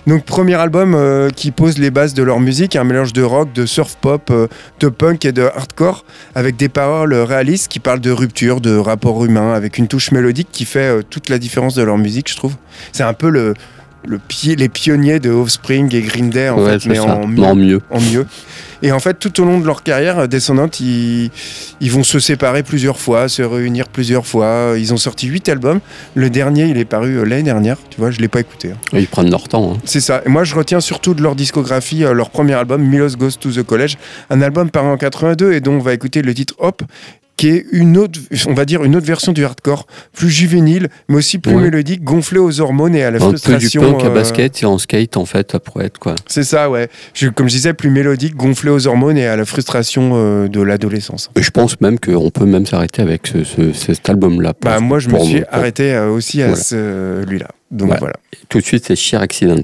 Donc, 0.06 0.24
premier 0.24 0.54
album 0.54 0.94
euh, 0.94 1.30
qui 1.30 1.50
pose 1.50 1.78
les 1.78 1.90
bases 1.90 2.14
de 2.14 2.22
leur 2.22 2.40
musique, 2.40 2.76
un 2.76 2.84
mélange 2.84 3.12
de 3.12 3.22
rock, 3.22 3.52
de 3.52 3.66
surf 3.66 3.96
pop, 3.96 4.30
euh, 4.30 4.46
de 4.80 4.88
punk 4.88 5.24
et 5.24 5.32
de 5.32 5.42
hardcore, 5.42 6.04
avec 6.34 6.56
des 6.56 6.68
paroles 6.68 7.14
réalistes 7.14 7.68
qui 7.68 7.80
parlent 7.80 8.00
de 8.00 8.10
rupture, 8.10 8.60
de 8.60 8.76
rapport 8.76 9.24
humain, 9.24 9.52
avec 9.52 9.78
une 9.78 9.88
touche 9.88 10.12
mélodique 10.12 10.48
qui 10.52 10.64
fait 10.64 10.98
euh, 10.98 11.02
toute 11.02 11.28
la 11.28 11.38
différence 11.38 11.74
de 11.74 11.82
leur 11.82 11.98
musique, 11.98 12.30
je 12.30 12.36
trouve. 12.36 12.54
C'est 12.92 13.02
un 13.02 13.14
peu 13.14 13.28
le, 13.28 13.54
le 14.06 14.18
pied, 14.18 14.56
les 14.56 14.68
pionniers 14.68 15.18
de 15.20 15.30
Offspring 15.30 15.94
et 15.94 16.00
Green 16.02 16.30
Day, 16.30 16.48
en 16.48 16.58
Ouais, 16.62 16.78
fait, 16.78 16.88
mais 16.88 16.98
en 16.98 17.26
mieux. 17.26 17.80
en 17.90 18.00
mieux. 18.00 18.26
Et 18.80 18.92
en 18.92 19.00
fait, 19.00 19.14
tout 19.18 19.40
au 19.42 19.44
long 19.44 19.58
de 19.58 19.66
leur 19.66 19.82
carrière 19.82 20.28
descendante, 20.28 20.78
ils, 20.78 21.30
ils 21.80 21.90
vont 21.90 22.04
se 22.04 22.20
séparer 22.20 22.62
plusieurs 22.62 23.00
fois, 23.00 23.28
se 23.28 23.42
réunir 23.42 23.88
plusieurs 23.88 24.24
fois. 24.24 24.74
Ils 24.78 24.94
ont 24.94 24.96
sorti 24.96 25.26
huit 25.26 25.48
albums. 25.48 25.80
Le 26.14 26.30
dernier, 26.30 26.66
il 26.66 26.78
est 26.78 26.84
paru 26.84 27.16
euh, 27.18 27.24
l'année 27.24 27.42
dernière. 27.42 27.76
Tu 27.90 27.98
vois, 27.98 28.12
je 28.12 28.20
l'ai 28.20 28.28
pas 28.28 28.38
écouté. 28.38 28.70
hein. 28.70 28.76
Ils 28.92 29.08
prennent 29.08 29.30
leur 29.32 29.48
temps. 29.48 29.72
hein. 29.74 29.78
C'est 29.84 30.00
ça. 30.00 30.22
Et 30.24 30.28
moi, 30.28 30.44
je 30.44 30.54
retiens 30.54 30.78
surtout 30.80 31.14
de 31.14 31.22
leur 31.22 31.34
discographie 31.34 32.04
euh, 32.04 32.12
leur 32.12 32.30
premier 32.30 32.54
album, 32.54 32.82
Milos 32.84 33.16
Goes 33.18 33.32
to 33.40 33.50
the 33.50 33.64
College, 33.64 33.96
un 34.30 34.40
album 34.42 34.70
paru 34.70 34.86
en 34.88 34.96
82 34.96 35.54
et 35.54 35.60
dont 35.60 35.72
on 35.72 35.78
va 35.80 35.92
écouter 35.92 36.22
le 36.22 36.32
titre 36.32 36.54
Hop 36.58 36.82
qui 37.38 37.48
est 37.48 37.64
une 37.72 37.96
autre, 37.96 38.18
on 38.48 38.52
va 38.52 38.66
dire 38.66 38.84
une 38.84 38.94
autre 38.96 39.06
version 39.06 39.32
du 39.32 39.44
hardcore, 39.44 39.86
plus 40.12 40.28
juvénile, 40.28 40.88
mais 41.08 41.16
aussi 41.16 41.38
plus 41.38 41.54
Ouais. 41.54 41.62
mélodique, 41.62 42.04
gonflée 42.04 42.40
aux 42.40 42.60
hormones 42.60 42.94
et 42.94 43.02
à 43.04 43.10
la 43.10 43.16
Un 43.16 43.20
peu 43.30 43.32
du 43.36 43.38
frustration. 43.38 43.80
punk 43.80 44.02
à 44.02 44.08
euh, 44.08 44.14
basket 44.14 44.62
et 44.62 44.66
en 44.66 44.76
skate, 44.76 45.16
en 45.16 45.24
fait, 45.24 45.52
ça 45.52 45.60
pourrait 45.60 45.86
être 45.86 45.98
quoi. 45.98 46.16
C'est 46.26 46.42
ça, 46.42 46.68
ouais. 46.68 46.88
Je- 47.14 47.28
comme 47.28 47.48
je 47.48 47.54
disais, 47.54 47.72
plus 47.74 47.90
mélodique, 47.90 48.34
gonflé 48.36 48.70
aux 48.70 48.86
hormones 48.86 49.16
et 49.16 49.26
à 49.26 49.36
la 49.36 49.44
frustration 49.46 50.10
euh, 50.16 50.48
de 50.48 50.60
l'adolescence. 50.60 51.30
Je 51.36 51.50
pense 51.50 51.80
même 51.80 51.98
qu'on 51.98 52.30
peut 52.30 52.44
même 52.44 52.66
s'arrêter 52.66 53.00
avec 53.02 53.26
ce- 53.28 53.44
ce- 53.44 53.72
cet 53.72 54.08
album-là. 54.10 54.52
Bah, 54.60 54.80
moi, 54.80 54.98
je 54.98 55.08
me 55.08 55.18
suis 55.20 55.42
arrêté 55.50 55.92
euh, 55.94 56.10
aussi 56.10 56.42
à 56.42 56.48
Voilà. 56.48 56.62
celui-là. 56.62 57.48
Donc 57.70 57.86
Voilà. 57.88 58.00
voilà. 58.00 58.14
Tout 58.48 58.58
de 58.58 58.64
suite, 58.64 58.84
c'est 58.86 58.96
Sheer 58.96 59.20
Accident. 59.20 59.62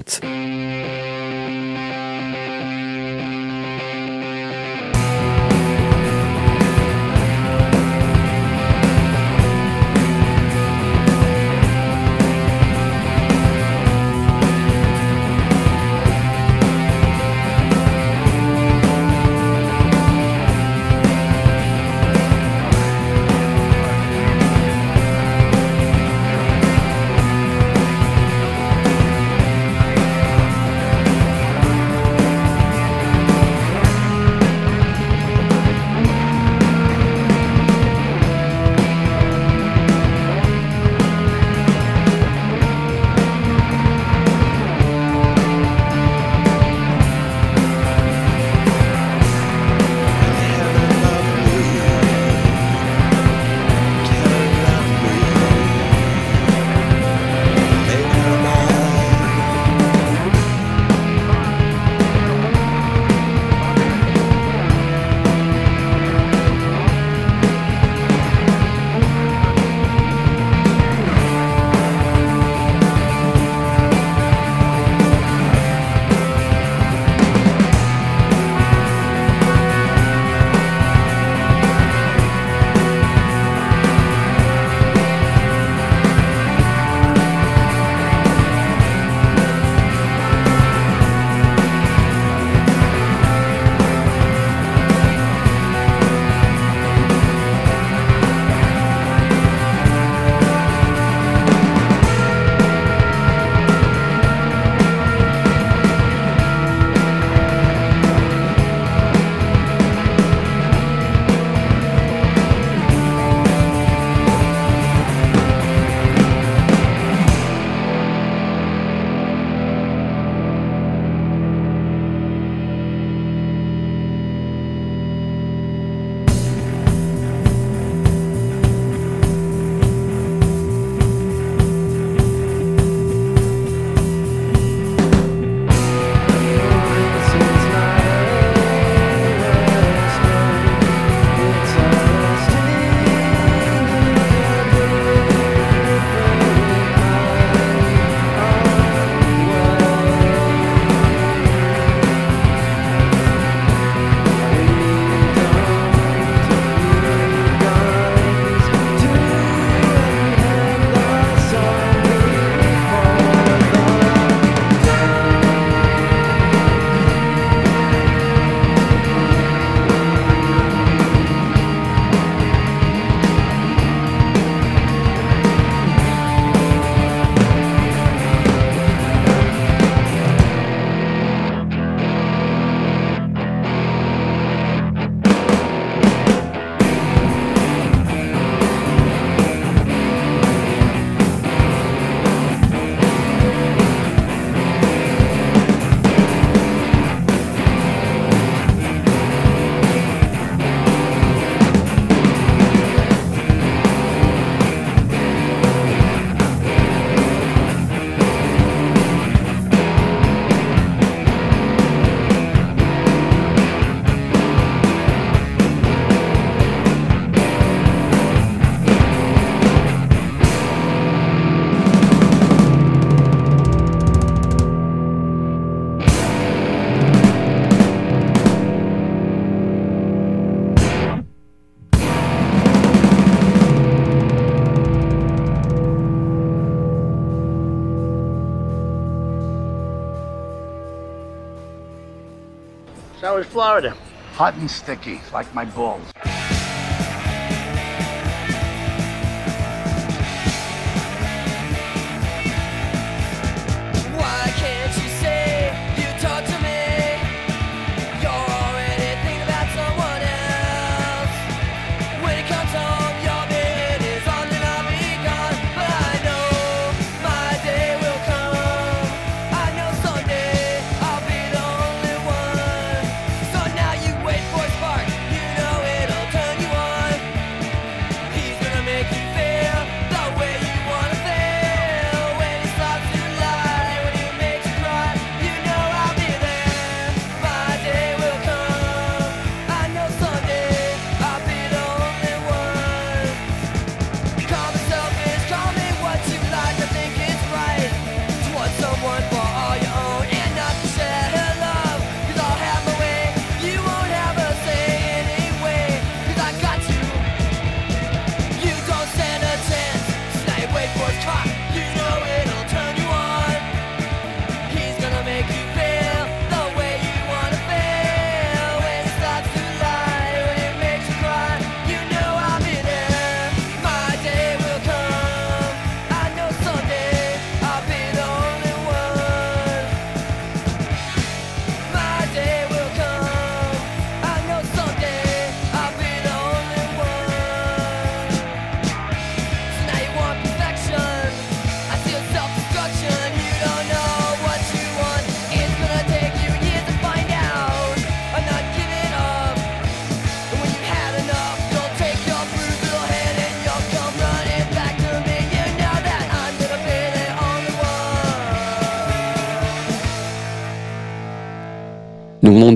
Hot 244.35 244.53
and 244.55 244.69
sticky, 244.69 245.21
like 245.31 245.47
my 245.55 245.63
balls. 245.63 246.14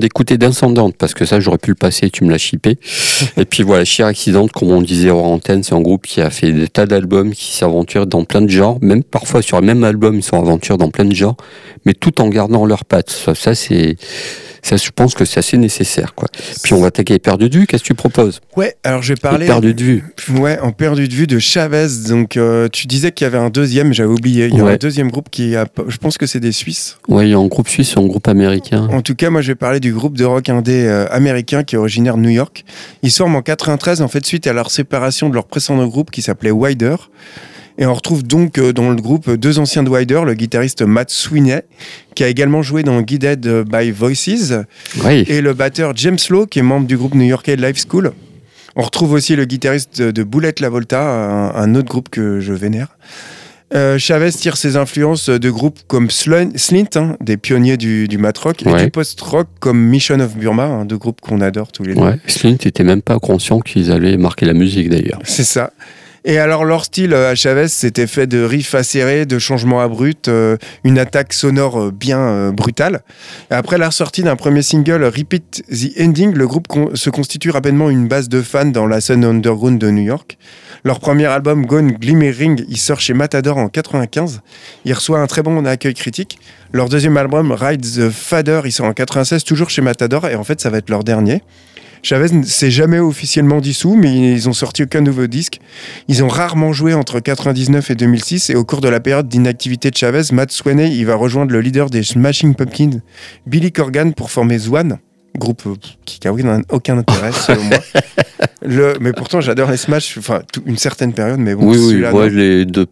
D'écouter 0.00 0.38
Descendante, 0.38 0.96
parce 0.98 1.14
que 1.14 1.24
ça, 1.24 1.38
j'aurais 1.38 1.58
pu 1.58 1.70
le 1.70 1.76
passer, 1.76 2.10
tu 2.10 2.24
me 2.24 2.30
l'as 2.30 2.38
chippé. 2.38 2.78
Et 3.36 3.44
puis 3.44 3.62
voilà, 3.62 3.84
Sheer 3.84 4.06
Accident, 4.06 4.48
comme 4.48 4.70
on 4.70 4.82
disait 4.82 5.10
hors 5.10 5.26
antenne, 5.26 5.62
c'est 5.62 5.74
un 5.74 5.80
groupe 5.80 6.06
qui 6.06 6.20
a 6.20 6.30
fait 6.30 6.52
des 6.52 6.68
tas 6.68 6.86
d'albums, 6.86 7.32
qui 7.32 7.52
s'aventurent 7.52 8.06
dans 8.06 8.24
plein 8.24 8.42
de 8.42 8.50
genres, 8.50 8.78
même 8.82 9.04
parfois 9.04 9.42
sur 9.42 9.60
le 9.60 9.66
même 9.66 9.84
album, 9.84 10.16
ils 10.16 10.24
s'aventurent 10.24 10.78
dans 10.78 10.90
plein 10.90 11.04
de 11.04 11.14
genres, 11.14 11.36
mais 11.86 11.94
tout 11.94 12.20
en 12.20 12.28
gardant 12.28 12.66
leurs 12.66 12.84
pattes. 12.84 13.10
Ça, 13.10 13.34
ça, 13.34 13.54
c'est, 13.54 13.96
ça, 14.62 14.76
je 14.76 14.90
pense 14.94 15.14
que 15.14 15.24
c'est 15.24 15.38
assez 15.38 15.56
nécessaire, 15.56 16.14
quoi. 16.14 16.28
Puis 16.62 16.74
on 16.74 16.80
va 16.80 16.88
attaquer 16.88 17.18
Perdu 17.18 17.48
de 17.48 17.58
vue, 17.58 17.66
qu'est-ce 17.66 17.82
que 17.82 17.88
tu 17.88 17.94
proposes? 17.94 18.40
Ouais, 18.56 18.76
alors 18.84 19.02
je 19.02 19.14
vais 19.14 19.20
parler. 19.20 19.46
Perdu 19.46 19.74
de 19.74 19.82
vue. 19.82 20.04
Ouais, 20.30 20.58
en 20.60 20.72
perdu 20.72 21.08
de 21.08 21.14
vue 21.14 21.26
de 21.26 21.38
Chavez. 21.38 21.86
Donc, 22.08 22.36
euh, 22.36 22.68
tu 22.70 22.86
disais 22.86 23.12
qu'il 23.12 23.24
y 23.24 23.26
avait 23.26 23.38
un 23.38 23.50
deuxième, 23.50 23.92
j'avais 23.92 24.08
oublié. 24.12 24.46
Il 24.46 24.56
y 24.56 24.60
a 24.60 24.64
Ouais. 24.64 24.72
un 24.72 24.76
deuxième 24.76 25.10
groupe 25.10 25.28
qui 25.30 25.56
a, 25.56 25.66
je 25.88 25.96
pense 25.96 26.18
que 26.18 26.26
c'est 26.26 26.40
des 26.40 26.52
Suisses. 26.52 26.98
Ouais, 27.08 27.26
il 27.26 27.30
y 27.30 27.34
a 27.34 27.38
un 27.38 27.46
groupe 27.46 27.68
suisse 27.68 27.94
et 27.96 28.00
un 28.00 28.06
groupe 28.06 28.28
américain. 28.28 28.88
En 28.92 29.02
tout 29.02 29.14
cas, 29.14 29.30
moi, 29.30 29.40
je 29.42 29.48
vais 29.48 29.54
parler 29.56 29.80
du 29.80 29.92
groupe 29.92 30.16
de 30.16 30.24
rock 30.24 30.48
indé 30.48 30.84
euh, 30.86 31.06
américain 31.10 31.62
qui 31.64 31.74
est 31.74 31.78
originaire 31.78 32.16
de 32.16 32.22
New 32.22 32.28
York. 32.30 32.64
Ils 33.02 33.10
forment 33.10 33.36
en 33.36 33.42
93, 33.42 34.02
en 34.02 34.08
fait, 34.08 34.24
suite 34.26 34.46
à 34.46 34.52
leur 34.52 34.70
séparation 34.70 35.28
de 35.28 35.34
leur 35.34 35.44
précédent 35.46 35.86
groupe 35.86 36.10
qui 36.10 36.22
s'appelait 36.22 36.50
Wider. 36.50 36.96
Et 37.78 37.86
on 37.86 37.94
retrouve 37.94 38.22
donc 38.22 38.58
euh, 38.58 38.72
dans 38.72 38.90
le 38.90 38.96
groupe 39.00 39.30
deux 39.30 39.58
anciens 39.58 39.82
de 39.82 39.88
Wider, 39.88 40.20
le 40.26 40.34
guitariste 40.34 40.82
Matt 40.82 41.10
Sweeney, 41.10 41.62
qui 42.14 42.24
a 42.24 42.28
également 42.28 42.62
joué 42.62 42.82
dans 42.82 43.00
Guided 43.00 43.64
by 43.70 43.90
Voices, 43.90 44.52
Oui. 45.04 45.24
et 45.28 45.40
le 45.40 45.54
batteur 45.54 45.92
James 45.96 46.18
Lowe, 46.28 46.46
qui 46.46 46.58
est 46.58 46.62
membre 46.62 46.86
du 46.86 46.96
groupe 46.96 47.14
new-yorkais 47.14 47.56
Live 47.56 47.80
School. 47.88 48.12
On 48.76 48.82
retrouve 48.82 49.12
aussi 49.12 49.34
le 49.34 49.46
guitariste 49.46 50.00
de, 50.02 50.22
Bullet 50.22 50.54
La 50.60 50.68
Volta, 50.68 51.02
un, 51.02 51.54
un 51.54 51.74
autre 51.74 51.88
groupe 51.88 52.08
que 52.08 52.40
je 52.40 52.52
vénère. 52.52 52.88
Euh, 53.72 53.98
Chavez 53.98 54.32
tire 54.32 54.56
ses 54.56 54.76
influences 54.76 55.30
de 55.30 55.50
groupes 55.50 55.78
comme 55.86 56.08
Slun- 56.08 56.56
Slint, 56.56 56.96
hein, 56.96 57.16
des 57.20 57.36
pionniers 57.36 57.76
du, 57.76 58.08
du 58.08 58.18
mat 58.18 58.36
rock, 58.36 58.64
et 58.64 58.68
Ouais. 58.68 58.84
du 58.84 58.90
post-rock 58.90 59.46
comme 59.60 59.78
Mission 59.80 60.18
of 60.18 60.36
Burma, 60.36 60.64
hein, 60.64 60.84
deux 60.84 60.98
groupes 60.98 61.20
qu'on 61.20 61.40
adore 61.40 61.70
tous 61.70 61.84
les 61.84 61.94
deux. 61.94 62.00
Ouais, 62.00 62.18
Slint 62.26 62.56
n'était 62.64 62.82
même 62.84 63.00
pas 63.02 63.18
conscient 63.20 63.60
qu'ils 63.60 63.92
allaient 63.92 64.16
marquer 64.16 64.44
la 64.46 64.54
musique 64.54 64.88
d'ailleurs. 64.90 65.20
C'est 65.24 65.44
ça. 65.44 65.72
Et 66.24 66.38
alors 66.38 66.64
leur 66.64 66.84
style 66.84 67.14
euh, 67.14 67.30
à 67.30 67.34
Chavez, 67.34 67.68
c'était 67.68 68.06
fait 68.06 68.26
de 68.26 68.42
riffs 68.42 68.74
acérés, 68.74 69.24
de 69.24 69.38
changements 69.38 69.80
abrupts, 69.80 70.28
euh, 70.28 70.58
une 70.84 70.98
attaque 70.98 71.32
sonore 71.32 71.80
euh, 71.80 71.90
bien 71.90 72.52
brutale. 72.52 73.00
Après 73.48 73.78
la 73.78 73.90
sortie 73.90 74.22
d'un 74.22 74.36
premier 74.36 74.62
single, 74.62 75.04
Repeat 75.04 75.64
the 75.70 75.98
Ending, 76.00 76.34
le 76.34 76.46
groupe 76.46 76.66
se 76.94 77.08
constitue 77.08 77.50
rapidement 77.50 77.88
une 77.88 78.06
base 78.06 78.28
de 78.28 78.42
fans 78.42 78.66
dans 78.66 78.86
la 78.86 79.00
scène 79.00 79.24
underground 79.24 79.78
de 79.78 79.90
New 79.90 80.02
York. 80.02 80.36
Leur 80.84 81.00
premier 81.00 81.26
album, 81.26 81.66
Gone 81.66 81.92
Glimmering, 81.92 82.64
il 82.68 82.78
sort 82.78 83.00
chez 83.00 83.14
Matador 83.14 83.56
en 83.56 83.68
95. 83.68 84.40
Il 84.84 84.92
reçoit 84.92 85.20
un 85.20 85.26
très 85.26 85.42
bon 85.42 85.64
accueil 85.64 85.94
critique. 85.94 86.38
Leur 86.72 86.88
deuxième 86.88 87.16
album, 87.16 87.52
Ride 87.52 87.82
the 87.82 88.10
Fader, 88.10 88.62
il 88.64 88.72
sort 88.72 88.86
en 88.86 88.92
96, 88.92 89.44
toujours 89.44 89.70
chez 89.70 89.82
Matador, 89.82 90.26
et 90.26 90.34
en 90.34 90.44
fait 90.44 90.60
ça 90.60 90.70
va 90.70 90.78
être 90.78 90.90
leur 90.90 91.04
dernier. 91.04 91.42
Chavez 92.02 92.30
ne 92.34 92.42
s'est 92.42 92.70
jamais 92.70 92.98
officiellement 92.98 93.60
dissous, 93.60 93.94
mais 93.96 94.32
ils 94.32 94.48
ont 94.48 94.52
sorti 94.52 94.82
aucun 94.82 95.00
nouveau 95.00 95.26
disque. 95.26 95.60
Ils 96.08 96.24
ont 96.24 96.28
rarement 96.28 96.72
joué 96.72 96.94
entre 96.94 97.20
99 97.20 97.90
et 97.90 97.94
2006, 97.94 98.50
et 98.50 98.54
au 98.54 98.64
cours 98.64 98.80
de 98.80 98.88
la 98.88 99.00
période 99.00 99.28
d'inactivité 99.28 99.90
de 99.90 99.96
Chavez, 99.96 100.22
Matt 100.32 100.50
Sweeney 100.52 100.90
il 100.96 101.04
va 101.04 101.14
rejoindre 101.14 101.52
le 101.52 101.60
leader 101.60 101.90
des 101.90 102.02
Smashing 102.02 102.54
Pumpkins, 102.54 103.00
Billy 103.46 103.72
Corgan, 103.72 104.12
pour 104.12 104.30
former 104.30 104.58
Zwan, 104.58 104.98
groupe 105.36 105.62
euh, 105.66 105.74
qui 106.04 106.18
n'a 106.24 106.60
aucun, 106.70 106.98
intérêt 106.98 107.32
selon 107.32 107.64
moi. 107.64 107.78
Le, 108.62 108.94
mais 109.00 109.14
pourtant 109.14 109.40
j'adore 109.40 109.70
les 109.70 109.78
Smash, 109.78 110.18
enfin 110.18 110.42
une 110.66 110.76
certaine 110.76 111.14
période, 111.14 111.38
mais 111.38 111.54
bon, 111.54 111.66
oui, 111.70 111.78
oui, 111.78 112.04
ouais, 112.04 112.28
les 112.28 112.66
deux, 112.66 112.84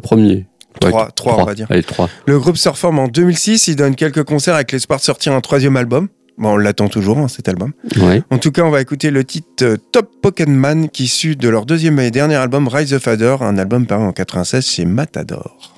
premiers. 0.00 0.46
Ouais, 0.84 0.90
Trois- 0.90 1.10
trois, 1.10 1.40
on 1.40 1.44
va 1.44 1.54
dire. 1.54 1.66
Allez, 1.70 1.82
trois. 1.82 2.08
Le 2.26 2.38
groupe 2.38 2.56
se 2.56 2.68
reforme 2.68 2.98
en 3.00 3.08
2006, 3.08 3.66
il 3.68 3.76
donne 3.76 3.96
quelques 3.96 4.22
concerts 4.22 4.54
avec 4.54 4.70
l'espoir 4.70 5.00
de 5.00 5.04
sortir 5.04 5.32
un 5.32 5.40
troisième 5.40 5.76
album. 5.76 6.08
Bon, 6.38 6.50
on 6.52 6.56
l'attend 6.56 6.88
toujours, 6.88 7.18
hein, 7.18 7.28
cet 7.28 7.48
album. 7.48 7.72
Ouais. 7.96 8.22
En 8.30 8.38
tout 8.38 8.52
cas, 8.52 8.62
on 8.62 8.70
va 8.70 8.80
écouter 8.80 9.10
le 9.10 9.24
titre 9.24 9.46
euh, 9.62 9.76
Top 9.92 10.10
Pocket 10.20 10.48
Man 10.48 10.88
qui 10.90 11.04
issu 11.04 11.34
de 11.34 11.48
leur 11.48 11.64
deuxième 11.64 11.98
et 11.98 12.10
dernier 12.10 12.34
album 12.34 12.68
Rise 12.68 12.92
of 12.92 13.02
Fader, 13.02 13.36
un 13.40 13.56
album 13.56 13.86
paru 13.86 14.04
en 14.04 14.12
96 14.12 14.66
chez 14.66 14.84
Matador. 14.84 15.74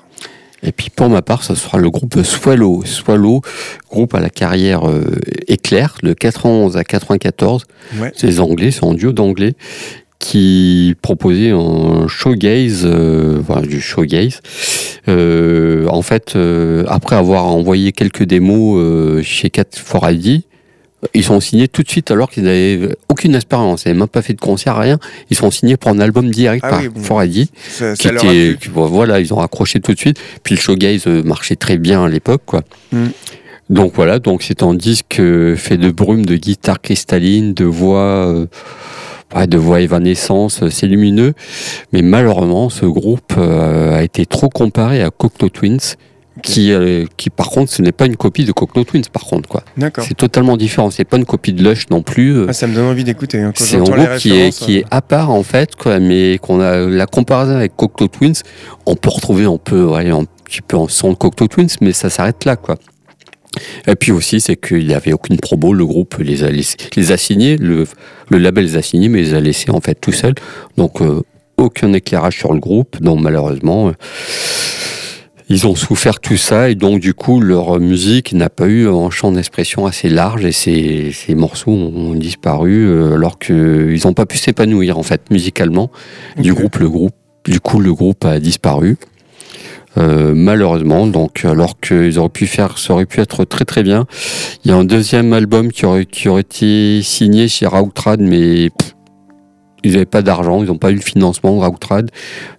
Et 0.61 0.73
puis 0.73 0.89
pour 0.89 1.09
ma 1.09 1.21
part, 1.21 1.43
ça 1.43 1.55
sera 1.55 1.77
le 1.77 1.89
groupe 1.89 2.21
Swallow. 2.21 2.83
Swallow, 2.83 3.41
groupe 3.89 4.13
à 4.13 4.19
la 4.19 4.29
carrière 4.29 4.89
euh, 4.89 5.15
éclair, 5.47 5.95
de 6.03 6.13
91 6.13 6.75
à 6.75 6.83
94. 6.83 7.65
Ouais. 7.97 8.11
C'est 8.13 8.27
les 8.27 8.39
Anglais, 8.41 8.71
c'est 8.71 8.83
en 8.83 8.93
duo 8.93 9.13
d'Anglais, 9.13 9.55
qui 10.19 10.95
proposait 11.01 11.51
un 11.51 12.07
showgaze, 12.07 12.83
euh, 12.85 13.41
voilà, 13.45 13.65
du 13.65 13.79
showgaze. 13.79 14.41
Euh, 15.07 15.87
en 15.87 16.01
fait, 16.01 16.35
euh, 16.35 16.83
après 16.87 17.15
avoir 17.15 17.45
envoyé 17.45 17.93
quelques 17.93 18.23
démos 18.23 19.23
chez 19.23 19.49
Cat 19.49 19.63
for 19.73 20.09
ID, 20.09 20.43
ils 21.13 21.23
sont 21.23 21.39
signés 21.39 21.67
tout 21.67 21.81
de 21.83 21.89
suite 21.89 22.11
alors 22.11 22.29
qu'ils 22.29 22.43
n'avaient 22.43 22.95
aucune 23.07 23.35
expérience, 23.35 23.83
ils 23.83 23.89
n'avaient 23.89 23.99
même 23.99 24.07
pas 24.07 24.21
fait 24.21 24.33
de 24.33 24.41
concert, 24.41 24.77
rien. 24.77 24.99
Ils 25.29 25.37
sont 25.37 25.49
signés 25.51 25.77
pour 25.77 25.91
un 25.91 25.99
album 25.99 26.29
direct 26.29 26.63
Ah 26.65 26.69
par 26.71 26.81
oui, 26.81 26.89
bon. 26.89 27.01
For 27.01 27.23
ID 27.23 27.47
Ça, 27.69 27.93
qui 27.93 28.09
leur 28.09 28.23
était, 28.23 28.57
qui- 28.59 28.69
voilà, 28.73 29.19
ils 29.19 29.33
ont 29.33 29.37
raccroché 29.37 29.79
tout 29.79 29.93
de 29.93 29.97
suite. 29.99 30.19
Puis 30.43 30.55
le 30.55 30.61
showgaze 30.61 31.07
euh, 31.07 31.23
marchait 31.23 31.55
très 31.55 31.77
bien 31.77 32.03
à 32.03 32.09
l'époque, 32.09 32.41
quoi. 32.45 32.61
Mm. 32.91 33.07
Donc 33.69 33.93
voilà, 33.95 34.17
donc 34.19 34.41
c'est 34.41 34.63
un 34.63 34.73
disque 34.73 35.19
euh, 35.19 35.55
fait 35.55 35.77
de 35.77 35.91
brume, 35.91 36.25
de 36.25 36.35
guitare 36.35 36.81
cristalline, 36.81 37.53
de 37.53 37.65
voix, 37.65 38.27
euh, 38.27 38.47
ouais, 39.35 39.45
de 39.45 39.57
voix 39.57 39.79
évanescence, 39.81 40.63
euh, 40.63 40.69
c'est 40.71 40.87
lumineux. 40.87 41.33
Mais 41.93 42.01
malheureusement, 42.01 42.69
ce 42.69 42.85
groupe 42.85 43.33
euh, 43.37 43.95
a 43.95 44.01
été 44.03 44.25
trop 44.25 44.49
comparé 44.49 45.03
à 45.03 45.11
Cocteau 45.11 45.49
Twins. 45.49 45.77
Qui, 46.41 46.71
euh, 46.71 47.05
qui 47.17 47.29
par 47.29 47.49
contre, 47.49 47.71
ce 47.71 47.81
n'est 47.81 47.91
pas 47.91 48.05
une 48.05 48.15
copie 48.17 48.45
de 48.45 48.51
Cocteau 48.51 48.83
Twins, 48.83 49.03
par 49.11 49.23
contre, 49.23 49.47
quoi. 49.49 49.63
D'accord. 49.77 50.03
C'est 50.07 50.15
totalement 50.17 50.57
différent. 50.57 50.89
C'est 50.91 51.03
pas 51.05 51.17
une 51.17 51.25
copie 51.25 51.53
de 51.53 51.63
Lush 51.63 51.89
non 51.89 52.01
plus. 52.01 52.35
euh, 52.37 52.45
Ah, 52.49 52.53
ça 52.53 52.67
me 52.67 52.73
donne 52.75 52.85
envie 52.85 53.03
d'écouter. 53.03 53.39
hein, 53.41 53.51
c'est 53.55 53.77
un 53.77 53.83
groupe 53.83 54.17
qui 54.17 54.31
est, 54.39 54.49
qui 54.57 54.77
euh, 54.77 54.79
est 54.81 54.85
à 54.91 55.01
part 55.01 55.29
en 55.31 55.43
fait, 55.43 55.75
quoi, 55.75 55.99
mais 55.99 56.37
qu'on 56.41 56.59
a 56.61 56.77
la 56.79 57.05
comparaison 57.05 57.55
avec 57.55 57.75
Cocteau 57.75 58.07
Twins, 58.07 58.35
on 58.85 58.95
peut 58.95 59.09
retrouver 59.09 59.45
un 59.45 59.57
peu, 59.57 59.83
ouais, 59.85 60.09
un 60.09 60.25
petit 60.45 60.61
peu 60.61 60.77
en 60.77 60.87
son 60.87 61.11
de 61.11 61.15
Cocteau 61.15 61.47
Twins, 61.47 61.69
mais 61.81 61.91
ça 61.93 62.09
s'arrête 62.09 62.45
là, 62.45 62.55
quoi. 62.55 62.75
Et 63.87 63.95
puis 63.95 64.11
aussi, 64.11 64.39
c'est 64.39 64.55
qu'il 64.55 64.85
n'y 64.85 64.93
avait 64.93 65.11
aucune 65.11 65.37
promo, 65.37 65.73
le 65.73 65.85
groupe 65.85 66.17
les 66.19 66.43
a, 66.43 66.49
laissés- 66.51 66.77
les 66.95 67.11
a 67.11 67.17
signés, 67.17 67.57
le, 67.57 67.85
le 68.29 68.37
label 68.37 68.63
les 68.65 68.77
a 68.77 68.81
signés, 68.81 69.09
mais 69.09 69.21
les 69.21 69.33
a 69.33 69.39
laissés 69.39 69.71
en 69.71 69.81
fait 69.81 69.95
tout 69.99 70.11
seuls. 70.11 70.35
Donc, 70.77 71.01
euh, 71.01 71.21
aucun 71.57 71.91
éclairage 71.93 72.37
sur 72.37 72.53
le 72.53 72.59
groupe, 72.59 73.01
donc 73.01 73.19
malheureusement, 73.21 73.89
euh, 73.89 73.93
ils 75.49 75.65
ont 75.65 75.75
souffert 75.75 76.19
tout 76.19 76.37
ça, 76.37 76.69
et 76.69 76.75
donc 76.75 76.99
du 76.99 77.13
coup, 77.13 77.41
leur 77.41 77.79
musique 77.79 78.33
n'a 78.33 78.49
pas 78.49 78.67
eu 78.67 78.87
un 78.87 79.09
champ 79.09 79.31
d'expression 79.31 79.87
assez 79.87 80.07
large, 80.07 80.45
et 80.45 80.51
ces, 80.51 81.11
ces 81.11 81.33
morceaux 81.35 81.71
ont 81.71 82.13
disparu, 82.13 82.85
euh, 82.87 83.15
alors 83.15 83.39
qu'ils 83.39 83.99
n'ont 84.05 84.13
pas 84.13 84.27
pu 84.27 84.37
s'épanouir 84.37 84.97
en 84.97 85.03
fait 85.03 85.31
musicalement. 85.31 85.89
Du 86.37 86.53
groupe, 86.53 86.77
le 86.77 86.89
groupe, 86.89 87.15
du 87.45 87.59
coup, 87.59 87.79
le 87.79 87.93
groupe 87.93 88.25
a 88.25 88.39
disparu. 88.39 88.97
Euh, 89.97 90.33
malheureusement, 90.35 91.07
donc 91.07 91.43
alors 91.43 91.79
qu'ils 91.79 92.19
auraient 92.19 92.29
pu 92.29 92.45
faire, 92.45 92.77
ça 92.77 92.93
aurait 92.93 93.07
pu 93.07 93.19
être 93.21 93.43
très 93.43 93.65
très 93.65 93.81
bien. 93.81 94.05
Il 94.63 94.69
y 94.69 94.73
a 94.73 94.77
un 94.77 94.85
deuxième 94.85 95.33
album 95.33 95.71
qui 95.71 95.85
aurait, 95.85 96.05
qui 96.05 96.29
aurait 96.29 96.41
été 96.41 97.01
signé 97.01 97.47
chez 97.47 97.65
Rautrad, 97.65 98.21
mais 98.21 98.69
pff, 98.69 98.93
ils 99.83 99.93
n'avaient 99.93 100.05
pas 100.05 100.21
d'argent, 100.21 100.61
ils 100.61 100.67
n'ont 100.67 100.77
pas 100.77 100.91
eu 100.91 100.95
le 100.95 101.01
financement 101.01 101.55
de 101.55 101.65
Rautrad, 101.65 102.11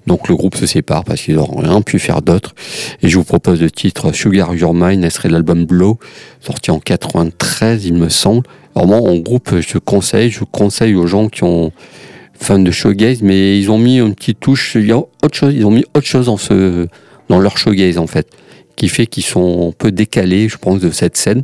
donc 0.06 0.28
le 0.28 0.36
groupe 0.36 0.56
se 0.56 0.66
sépare 0.66 1.04
parce 1.04 1.22
qu'ils 1.22 1.36
n'ont 1.36 1.56
rien 1.56 1.82
pu 1.82 1.98
faire 1.98 2.22
d'autre. 2.22 2.54
Et 3.02 3.08
je 3.08 3.16
vous 3.16 3.24
propose 3.24 3.60
le 3.60 3.70
titre 3.70 4.12
Sugar 4.12 4.54
Your 4.54 4.74
Mind, 4.74 5.08
serait 5.10 5.28
l'album 5.28 5.66
Blow, 5.66 5.98
sorti 6.40 6.70
en 6.70 6.78
93, 6.78 7.84
il 7.86 7.94
me 7.94 8.08
semble. 8.08 8.42
Vraiment, 8.74 9.04
en 9.04 9.16
groupe, 9.16 9.60
je 9.60 9.78
conseille, 9.78 10.30
je 10.30 10.44
conseille 10.44 10.94
aux 10.94 11.06
gens 11.06 11.28
qui 11.28 11.44
ont 11.44 11.72
fans 12.34 12.58
de 12.58 12.70
shoegaze, 12.70 13.22
mais 13.22 13.58
ils 13.58 13.70
ont 13.70 13.78
mis 13.78 13.98
une 13.98 14.14
petite 14.14 14.40
touche, 14.40 14.74
il 14.74 14.86
y 14.86 14.92
a 14.92 14.98
autre 14.98 15.34
chose, 15.34 15.54
ils 15.54 15.66
ont 15.66 15.70
mis 15.70 15.84
autre 15.94 16.06
chose 16.06 16.26
dans 16.26 16.38
ce, 16.38 16.86
dans 17.28 17.38
leur 17.38 17.58
shoegaze 17.58 17.98
en 17.98 18.06
fait, 18.06 18.28
qui 18.76 18.88
fait 18.88 19.06
qu'ils 19.06 19.24
sont 19.24 19.68
un 19.68 19.72
peu 19.72 19.92
décalés, 19.92 20.48
je 20.48 20.56
pense, 20.56 20.80
de 20.80 20.90
cette 20.90 21.16
scène. 21.16 21.42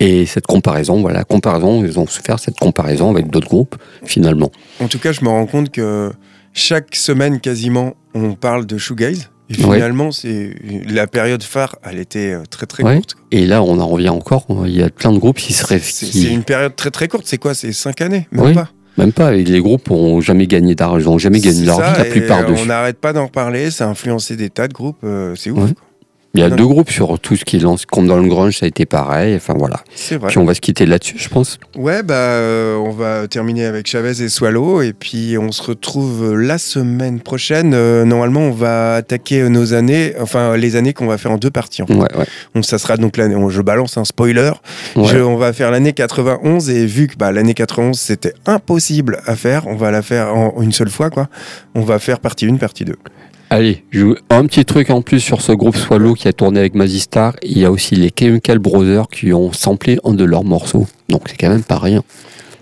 Et 0.00 0.26
cette 0.26 0.46
comparaison, 0.46 1.00
voilà, 1.00 1.24
comparaison, 1.24 1.84
ils 1.84 1.98
ont 1.98 2.06
su 2.06 2.20
faire 2.20 2.38
cette 2.38 2.58
comparaison 2.58 3.10
avec 3.10 3.28
d'autres 3.28 3.48
groupes, 3.48 3.76
finalement. 4.04 4.50
En 4.80 4.88
tout 4.88 4.98
cas, 4.98 5.12
je 5.12 5.22
me 5.22 5.28
rends 5.28 5.46
compte 5.46 5.70
que 5.70 6.10
chaque 6.52 6.94
semaine, 6.96 7.40
quasiment, 7.40 7.94
on 8.14 8.34
parle 8.34 8.66
de 8.66 8.76
shoegaze. 8.78 9.30
Et 9.50 9.62
Ouais. 9.62 9.76
finalement, 9.76 10.10
c'est 10.10 10.54
la 10.88 11.06
période 11.06 11.42
phare, 11.42 11.76
elle 11.84 11.98
était 11.98 12.32
euh, 12.32 12.42
très 12.48 12.64
très 12.66 12.82
Ouais. 12.82 12.96
courte. 12.96 13.14
Et 13.30 13.46
là, 13.46 13.62
on 13.62 13.78
en 13.78 13.86
revient 13.86 14.08
encore, 14.08 14.46
il 14.64 14.74
y 14.74 14.82
a 14.82 14.88
plein 14.88 15.12
de 15.12 15.18
groupes 15.18 15.36
qui 15.38 15.52
seraient... 15.52 15.78
C'est 15.78 16.06
qui- 16.06 16.32
une 16.32 16.44
période 16.44 16.74
très 16.76 16.90
très 16.90 17.08
courte. 17.08 17.24
C'est 17.26 17.36
quoi? 17.38 17.52
C'est 17.54 17.72
5 17.72 18.00
années? 18.00 18.26
Même 18.32 18.44
Oui. 18.46 18.54
pas 18.54 18.70
Même 18.96 19.12
pas, 19.12 19.34
et 19.34 19.44
les 19.44 19.60
groupes 19.60 19.90
ont 19.90 20.20
jamais 20.20 20.46
gagné 20.46 20.74
d'argent, 20.76 21.14
ont 21.14 21.18
jamais 21.18 21.40
gagné 21.40 21.66
leur 21.66 21.76
ça, 21.78 21.92
vie, 21.92 21.98
la 21.98 22.04
plupart 22.06 22.46
d'eux. 22.46 22.54
On 22.56 22.66
n'arrête 22.66 22.98
pas 22.98 23.12
d'en 23.12 23.26
reparler. 23.26 23.70
Ça 23.72 23.86
a 23.86 23.88
influencé 23.88 24.34
des 24.36 24.50
tas 24.50 24.66
de 24.68 24.72
groupes. 24.72 25.02
euh, 25.04 25.34
c'est 25.36 25.50
ouf. 25.50 25.64
Ouais. 25.64 25.74
Il 26.34 26.40
y 26.40 26.42
a 26.42 26.48
Non. 26.48 26.56
deux 26.56 26.66
groupes 26.66 26.90
sur 26.90 27.18
tout 27.20 27.36
ce 27.36 27.44
qui 27.44 27.60
lance, 27.60 27.86
comme 27.86 28.08
dans 28.08 28.16
le 28.18 28.28
grunge, 28.28 28.58
ça 28.58 28.66
a 28.66 28.68
été 28.68 28.86
pareil, 28.86 29.36
enfin 29.36 29.54
voilà. 29.56 29.76
C'est 29.94 30.16
vrai. 30.16 30.28
Puis 30.30 30.38
on 30.38 30.44
va 30.44 30.54
se 30.54 30.60
quitter 30.60 30.84
là-dessus, 30.84 31.14
je 31.16 31.28
pense. 31.28 31.58
Ouais, 31.76 32.02
bah, 32.02 32.14
euh, 32.14 32.74
on 32.76 32.90
va 32.90 33.28
terminer 33.28 33.66
avec 33.66 33.86
Chavez 33.86 34.20
et 34.20 34.28
Swallow, 34.28 34.82
et 34.82 34.92
puis 34.92 35.36
on 35.38 35.52
se 35.52 35.62
retrouve 35.62 36.34
la 36.36 36.58
semaine 36.58 37.20
prochaine. 37.20 37.72
Euh, 37.74 38.04
normalement, 38.04 38.40
on 38.40 38.50
va 38.50 38.96
attaquer 38.96 39.48
nos 39.48 39.74
années, 39.74 40.14
enfin 40.20 40.56
les 40.56 40.74
années 40.74 40.92
qu'on 40.92 41.06
va 41.06 41.18
faire 41.18 41.30
en 41.30 41.36
deux 41.38 41.50
parties. 41.52 41.82
en 41.82 41.86
fait. 41.86 41.94
Ouais, 41.94 42.16
ouais. 42.18 42.26
Donc 42.54 42.64
ça 42.64 42.78
sera 42.78 42.96
donc 42.96 43.16
l'année. 43.16 43.36
Je 43.48 43.62
balance 43.62 43.96
un 43.96 44.04
spoiler. 44.04 44.50
Ouais. 44.96 45.04
Je- 45.06 45.18
on 45.18 45.36
va 45.36 45.52
faire 45.52 45.70
l'année 45.70 45.92
91 45.92 46.68
et 46.68 46.84
vu 46.86 47.06
que 47.06 47.14
bah, 47.16 47.30
l'année 47.30 47.54
91 47.54 47.96
c'était 47.98 48.34
impossible 48.46 49.20
à 49.26 49.36
faire, 49.36 49.66
on 49.68 49.76
va 49.76 49.90
la 49.92 50.02
faire 50.02 50.34
en 50.34 50.60
une 50.62 50.72
seule 50.72 50.90
fois 50.90 51.10
quoi. 51.10 51.28
On 51.76 51.82
va 51.82 51.98
faire 52.00 52.18
partie 52.18 52.46
1, 52.46 52.56
partie 52.56 52.84
2. 52.84 52.94
Allez, 53.50 53.84
je 53.90 54.04
vous- 54.04 54.16
un 54.30 54.46
petit 54.46 54.64
truc 54.64 54.90
en 54.90 55.02
plus 55.02 55.20
sur 55.20 55.40
ce 55.40 55.52
groupe 55.52 55.76
Swallow 55.76 56.14
qui 56.14 56.26
a 56.28 56.32
tourné 56.32 56.60
avec 56.60 56.74
Mazistar. 56.74 57.34
Il 57.42 57.58
y 57.58 57.64
a 57.64 57.70
aussi 57.70 57.94
les 57.94 58.10
Chemical 58.18 58.58
Brothers 58.58 59.08
qui 59.08 59.32
ont 59.32 59.52
samplé 59.52 59.98
un 60.04 60.12
de 60.12 60.24
leurs 60.24 60.44
morceaux. 60.44 60.86
Donc 61.08 61.22
c'est 61.28 61.36
quand 61.36 61.50
même 61.50 61.62
pas 61.62 61.78
rien. 61.78 62.02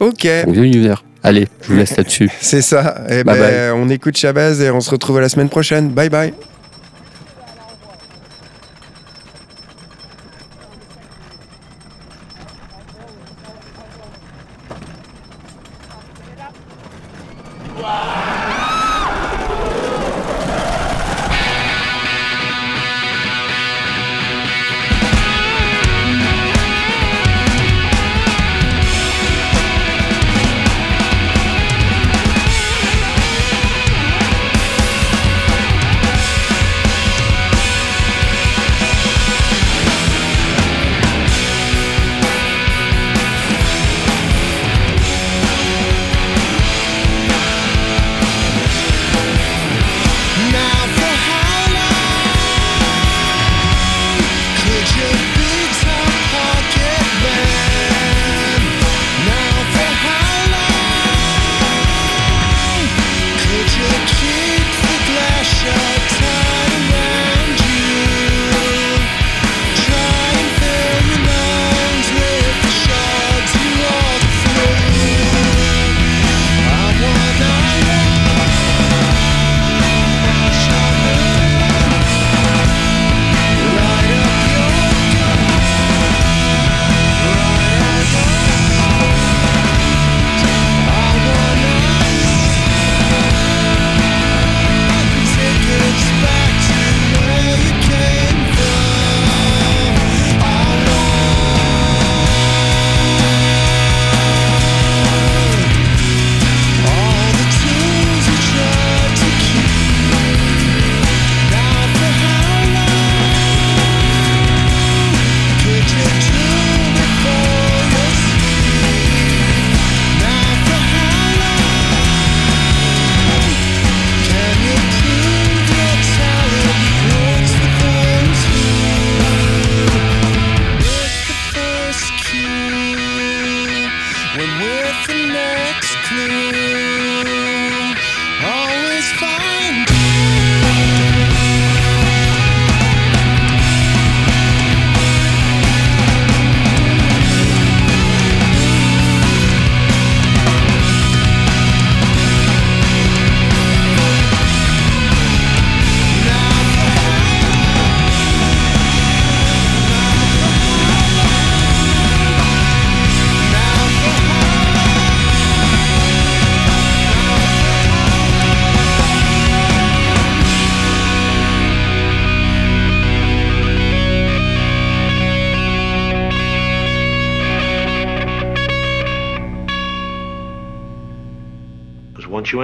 Ok, 0.01 0.27
Donc, 0.47 0.57
l'univers. 0.57 1.05
Allez, 1.23 1.47
je 1.63 1.69
vous 1.69 1.77
laisse 1.79 1.97
là-dessus. 1.97 2.29
c'est 2.41 2.63
ça. 2.63 3.03
Et 3.09 3.23
Bye 3.23 3.39
ben, 3.39 3.75
on 3.77 3.89
écoute 3.89 4.17
Chavez 4.17 4.61
et 4.63 4.71
on 4.71 4.81
se 4.81 4.91
retrouve 4.91 5.21
la 5.21 5.29
semaine 5.29 5.49
prochaine. 5.49 5.89
Bye 5.91 6.11
bye. 6.11 6.35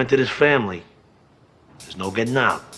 To 0.09 0.16
his 0.16 0.30
family. 0.30 0.82
There's 1.80 1.98
no 1.98 2.11
getting 2.11 2.38
out. 2.38 2.78